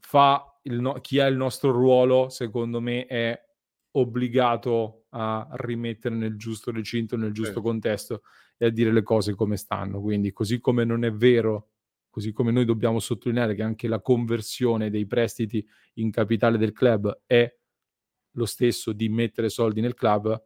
[0.00, 3.38] fa il no- chi ha il nostro ruolo, secondo me, è
[3.92, 7.68] obbligato a rimettere nel giusto recinto, nel giusto certo.
[7.68, 8.22] contesto
[8.56, 10.00] e a dire le cose come stanno.
[10.00, 11.68] Quindi, così come non è vero
[12.12, 17.22] così come noi dobbiamo sottolineare che anche la conversione dei prestiti in capitale del club
[17.24, 17.50] è
[18.32, 20.38] lo stesso di mettere soldi nel club,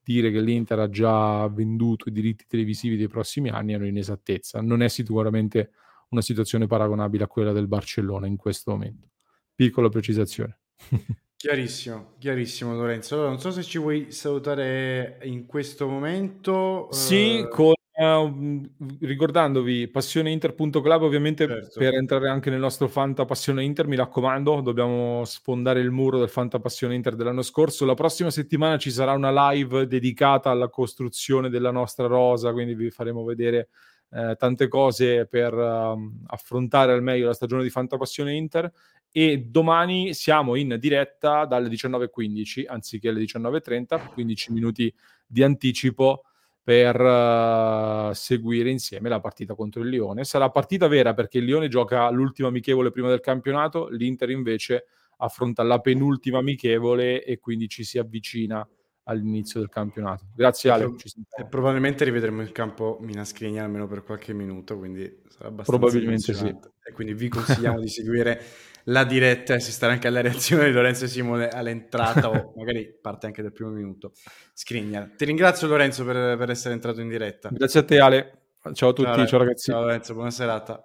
[0.00, 4.60] dire che l'Inter ha già venduto i diritti televisivi dei prossimi anni è un'inesattezza.
[4.60, 5.72] Non è sicuramente
[6.10, 9.10] una situazione paragonabile a quella del Barcellona in questo momento.
[9.56, 10.60] Piccola precisazione.
[11.38, 13.14] Chiarissimo, chiarissimo Lorenzo.
[13.14, 16.88] Allora, non so se ci vuoi salutare in questo momento.
[16.90, 17.48] Sì, uh...
[17.48, 18.62] con Uh,
[19.00, 21.80] ricordandovi passioneinter.club ovviamente certo.
[21.80, 26.28] per entrare anche nel nostro Fanta Passione Inter mi raccomando dobbiamo sfondare il muro del
[26.28, 31.48] Fanta Passione Inter dell'anno scorso la prossima settimana ci sarà una live dedicata alla costruzione
[31.50, 33.70] della nostra rosa quindi vi faremo vedere
[34.10, 38.72] eh, tante cose per uh, affrontare al meglio la stagione di Fanta Passione Inter
[39.10, 44.94] e domani siamo in diretta dalle 19.15 anziché alle 19.30 15 minuti
[45.26, 46.22] di anticipo
[46.68, 50.24] per uh, seguire insieme la partita contro il Lione.
[50.24, 54.84] Sarà partita vera perché il Lione gioca l'ultima amichevole prima del campionato, l'Inter invece
[55.16, 58.68] affronta la penultima amichevole e quindi ci si avvicina
[59.04, 60.26] all'inizio del campionato.
[60.34, 60.94] Grazie Ale.
[61.38, 66.46] E probabilmente rivedremo il campo Minascrigna almeno per qualche minuto, quindi sarà abbastanza Probabilmente sì.
[66.46, 68.42] E quindi vi consigliamo di seguire
[68.88, 73.26] la diretta e assistere anche alla reazione di Lorenzo e Simone all'entrata o magari parte
[73.26, 74.12] anche dal primo minuto.
[74.52, 75.10] Scrigna.
[75.16, 77.50] Ti ringrazio Lorenzo per, per, essere entrato in diretta.
[77.50, 78.32] Grazie a te Ale.
[78.72, 79.70] Ciao a tutti, ciao, ciao ragazzi.
[79.70, 80.82] Ciao Lorenzo, buona serata.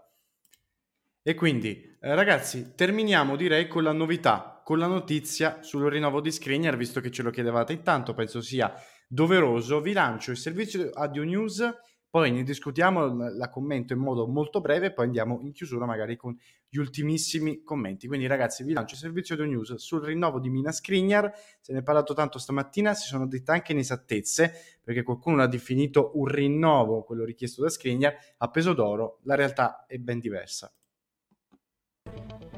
[1.21, 6.31] E quindi, eh, ragazzi, terminiamo direi con la novità, con la notizia sul rinnovo di
[6.31, 8.73] Screener, visto che ce lo chiedevate intanto, penso sia
[9.07, 9.79] doveroso.
[9.79, 11.73] Vi lancio il servizio Audio News
[12.13, 16.37] poi ne discutiamo, la commento in modo molto breve, poi andiamo in chiusura magari con
[16.69, 18.05] gli ultimissimi commenti.
[18.05, 21.79] Quindi ragazzi vi lancio il servizio di news sul rinnovo di Mina Skriniar, se ne
[21.79, 24.53] è parlato tanto stamattina, si sono dette anche inesattezze,
[24.83, 29.87] perché qualcuno l'ha definito un rinnovo, quello richiesto da Skriniar, a peso d'oro, la realtà
[29.87, 30.71] è ben diversa.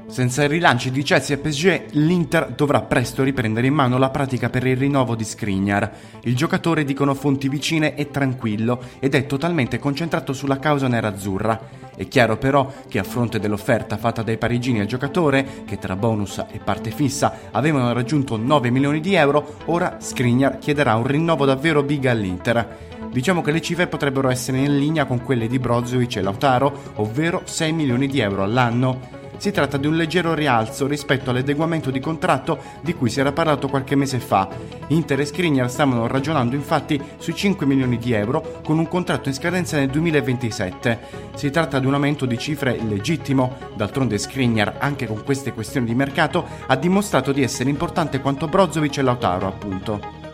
[0.08, 4.48] Senza i rilanci di Chelsea e PSG, l'Inter dovrà presto riprendere in mano la pratica
[4.48, 5.90] per il rinnovo di Skriniar.
[6.22, 11.60] Il giocatore, dicono fonti vicine, è tranquillo ed è totalmente concentrato sulla causa nerazzurra.
[11.96, 16.44] È chiaro però che a fronte dell'offerta fatta dai parigini al giocatore, che tra bonus
[16.52, 21.82] e parte fissa avevano raggiunto 9 milioni di euro, ora Skriniar chiederà un rinnovo davvero
[21.82, 22.94] big all'Inter.
[23.10, 27.42] Diciamo che le cifre potrebbero essere in linea con quelle di Brozovic e Lautaro, ovvero
[27.44, 29.15] 6 milioni di euro all'anno.
[29.38, 33.68] Si tratta di un leggero rialzo rispetto all'adeguamento di contratto di cui si era parlato
[33.68, 34.48] qualche mese fa.
[34.88, 39.34] Inter e Skriniar stavano ragionando infatti sui 5 milioni di euro con un contratto in
[39.34, 40.98] scadenza nel 2027.
[41.34, 45.94] Si tratta di un aumento di cifre legittimo, d'altronde Skriniar anche con queste questioni di
[45.94, 50.24] mercato ha dimostrato di essere importante quanto Brozovic e Lautaro appunto.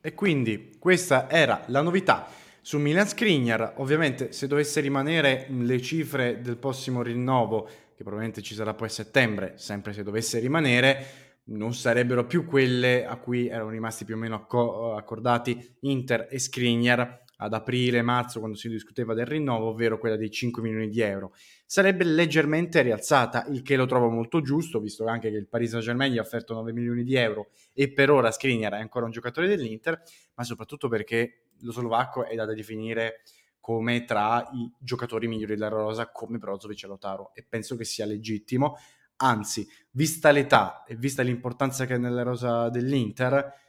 [0.00, 2.26] E quindi questa era la novità
[2.64, 8.54] su Milan Skriniar, ovviamente se dovesse rimanere le cifre del prossimo rinnovo, che probabilmente ci
[8.54, 11.06] sarà poi a settembre, sempre se dovesse rimanere,
[11.46, 16.38] non sarebbero più quelle a cui erano rimasti più o meno acco- accordati Inter e
[16.38, 21.34] Skriniar ad aprile-marzo quando si discuteva del rinnovo, ovvero quella dei 5 milioni di euro.
[21.66, 26.12] Sarebbe leggermente rialzata, il che lo trovo molto giusto, visto anche che il Paris Saint-Germain
[26.12, 29.48] gli ha offerto 9 milioni di euro e per ora Skriniar è ancora un giocatore
[29.48, 30.00] dell'Inter,
[30.34, 33.22] ma soprattutto perché lo slovacco è da definire
[33.60, 38.04] come tra i giocatori migliori della rosa come Brozovic e Lotaro e penso che sia
[38.04, 38.76] legittimo.
[39.16, 43.60] Anzi vista l'età e vista l'importanza che ha nella rosa dell'Inter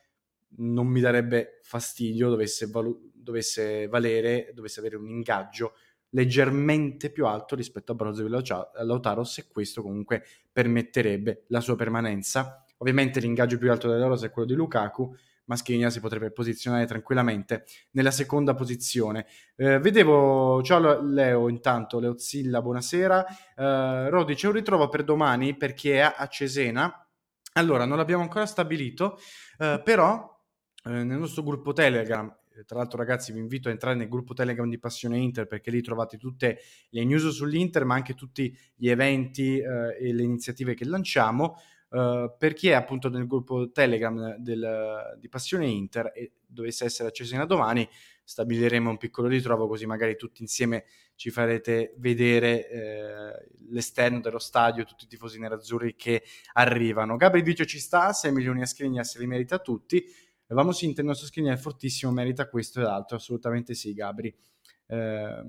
[0.55, 5.73] non mi darebbe fastidio dovesse, valu- dovesse valere dovesse avere un ingaggio
[6.09, 12.65] leggermente più alto rispetto a Brozovic e Lautaro se questo comunque permetterebbe la sua permanenza.
[12.77, 15.15] Ovviamente l'ingaggio più alto della rosa è quello di Lukaku
[15.45, 19.25] Maschigna si potrebbe posizionare tranquillamente nella seconda posizione.
[19.55, 23.25] Eh, vedevo, ciao Leo intanto, Leo Zilla, buonasera.
[23.55, 27.07] Eh, Rodi, c'è un ritrovo per domani perché è a Cesena.
[27.53, 29.17] Allora, non l'abbiamo ancora stabilito,
[29.59, 30.29] eh, però
[30.85, 34.33] eh, nel nostro gruppo Telegram eh, tra l'altro ragazzi vi invito a entrare nel gruppo
[34.33, 38.89] Telegram di Passione Inter perché lì trovate tutte le news sull'Inter ma anche tutti gli
[38.89, 41.57] eventi eh, e le iniziative che lanciamo.
[41.93, 47.09] Uh, per chi è appunto nel gruppo Telegram del, di Passione Inter e dovesse essere
[47.09, 47.87] acceso da domani,
[48.23, 54.85] stabiliremo un piccolo ritrovo così magari tutti insieme ci farete vedere eh, l'esterno dello stadio,
[54.85, 56.23] tutti i tifosi nerazzurri che
[56.53, 57.15] arrivano.
[57.15, 60.03] Gabri dice ci sta, 6 milioni a Skriniar se li merita tutti.
[60.47, 64.35] Vamos Inter, il nostro Skriniar è fortissimo, merita questo e l'altro, assolutamente sì Gabri.
[64.87, 65.43] Eh,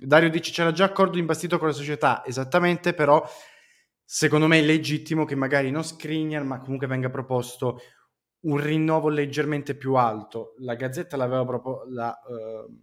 [0.00, 3.22] Dario dice c'era già accordo imbastito con la società, esattamente, però
[4.10, 7.78] secondo me è legittimo che magari non Skriniar, ma comunque venga proposto
[8.40, 10.54] un rinnovo leggermente più alto.
[10.60, 12.74] La Gazzetta l'aveva propo- la, uh,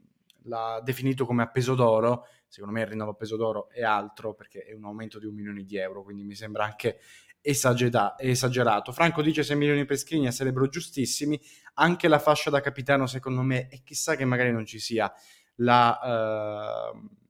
[0.43, 2.27] l'ha definito come a peso d'oro.
[2.47, 5.33] Secondo me il rinnovo a peso d'oro è altro perché è un aumento di un
[5.33, 6.99] milione di euro, quindi mi sembra anche
[7.41, 8.91] esagera- esagerato.
[8.91, 11.41] Franco dice 6 milioni per Skriniar sarebbero giustissimi.
[11.75, 15.11] Anche la fascia da capitano, secondo me, e chissà che magari non ci sia
[15.55, 16.91] la.
[16.93, 17.23] Uh,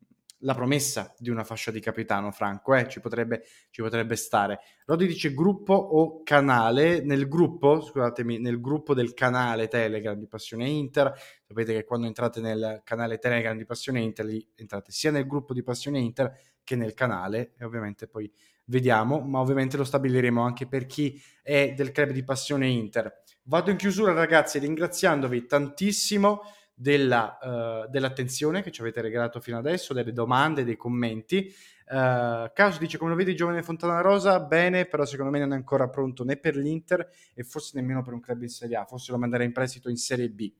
[0.45, 2.87] la promessa di una fascia di capitano Franco, eh?
[2.87, 4.59] ci, potrebbe, ci potrebbe stare.
[4.85, 10.69] Rodi dice gruppo o canale, nel gruppo, scusatemi, nel gruppo del canale Telegram di Passione
[10.69, 15.25] Inter, sapete che quando entrate nel canale Telegram di Passione Inter, lì entrate sia nel
[15.25, 16.31] gruppo di Passione Inter
[16.63, 18.31] che nel canale e ovviamente poi
[18.65, 23.23] vediamo, ma ovviamente lo stabiliremo anche per chi è del club di Passione Inter.
[23.43, 26.41] Vado in chiusura ragazzi ringraziandovi tantissimo
[26.75, 31.53] della, uh, dell'attenzione che ci avete regalato fino adesso, delle domande, dei commenti.
[31.87, 32.49] Uh,
[32.79, 34.39] dice come lo vedi giovane Fontana Rosa?
[34.41, 38.13] Bene, però secondo me non è ancora pronto né per l'Inter e forse nemmeno per
[38.13, 40.51] un club in Serie A, forse lo manderei in prestito in Serie B.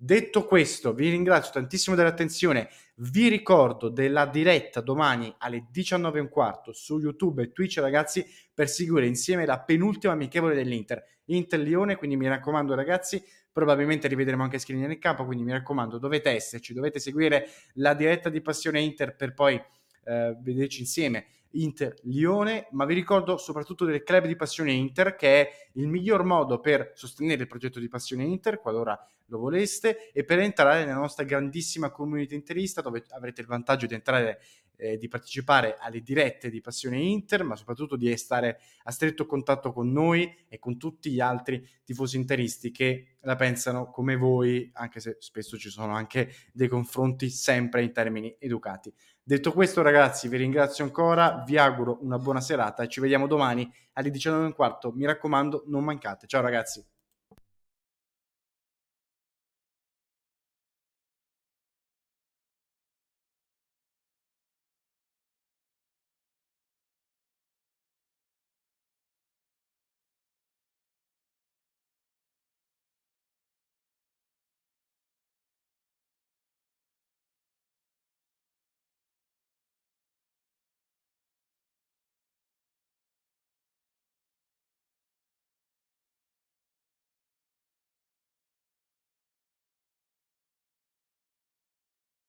[0.00, 2.68] Detto questo, vi ringrazio tantissimo dell'attenzione.
[2.98, 9.44] Vi ricordo della diretta domani alle 19.15 su YouTube e Twitch, ragazzi, per seguire insieme
[9.44, 11.96] la penultima amichevole dell'Inter, Inter Lione.
[11.96, 13.20] Quindi mi raccomando, ragazzi,
[13.58, 18.28] probabilmente rivedremo anche Skriniar nel campo, quindi mi raccomando, dovete esserci, dovete seguire la diretta
[18.28, 19.60] di Passione Inter per poi
[20.04, 21.26] eh, vederci insieme.
[21.52, 26.22] Inter Lione, ma vi ricordo soprattutto del club di Passione Inter che è il miglior
[26.22, 28.96] modo per sostenere il progetto di Passione Inter qualora
[29.28, 33.94] lo voleste e per entrare nella nostra grandissima community interista dove avrete il vantaggio di
[33.94, 34.40] entrare
[34.78, 39.72] eh, di partecipare alle dirette di Passione Inter, ma soprattutto di stare a stretto contatto
[39.72, 45.00] con noi e con tutti gli altri tifosi interisti che la pensano come voi, anche
[45.00, 48.92] se spesso ci sono anche dei confronti sempre in termini educati.
[49.20, 53.70] Detto questo, ragazzi, vi ringrazio ancora, vi auguro una buona serata e ci vediamo domani
[53.94, 54.94] alle 19.15.
[54.94, 56.26] Mi raccomando, non mancate.
[56.26, 56.97] Ciao ragazzi.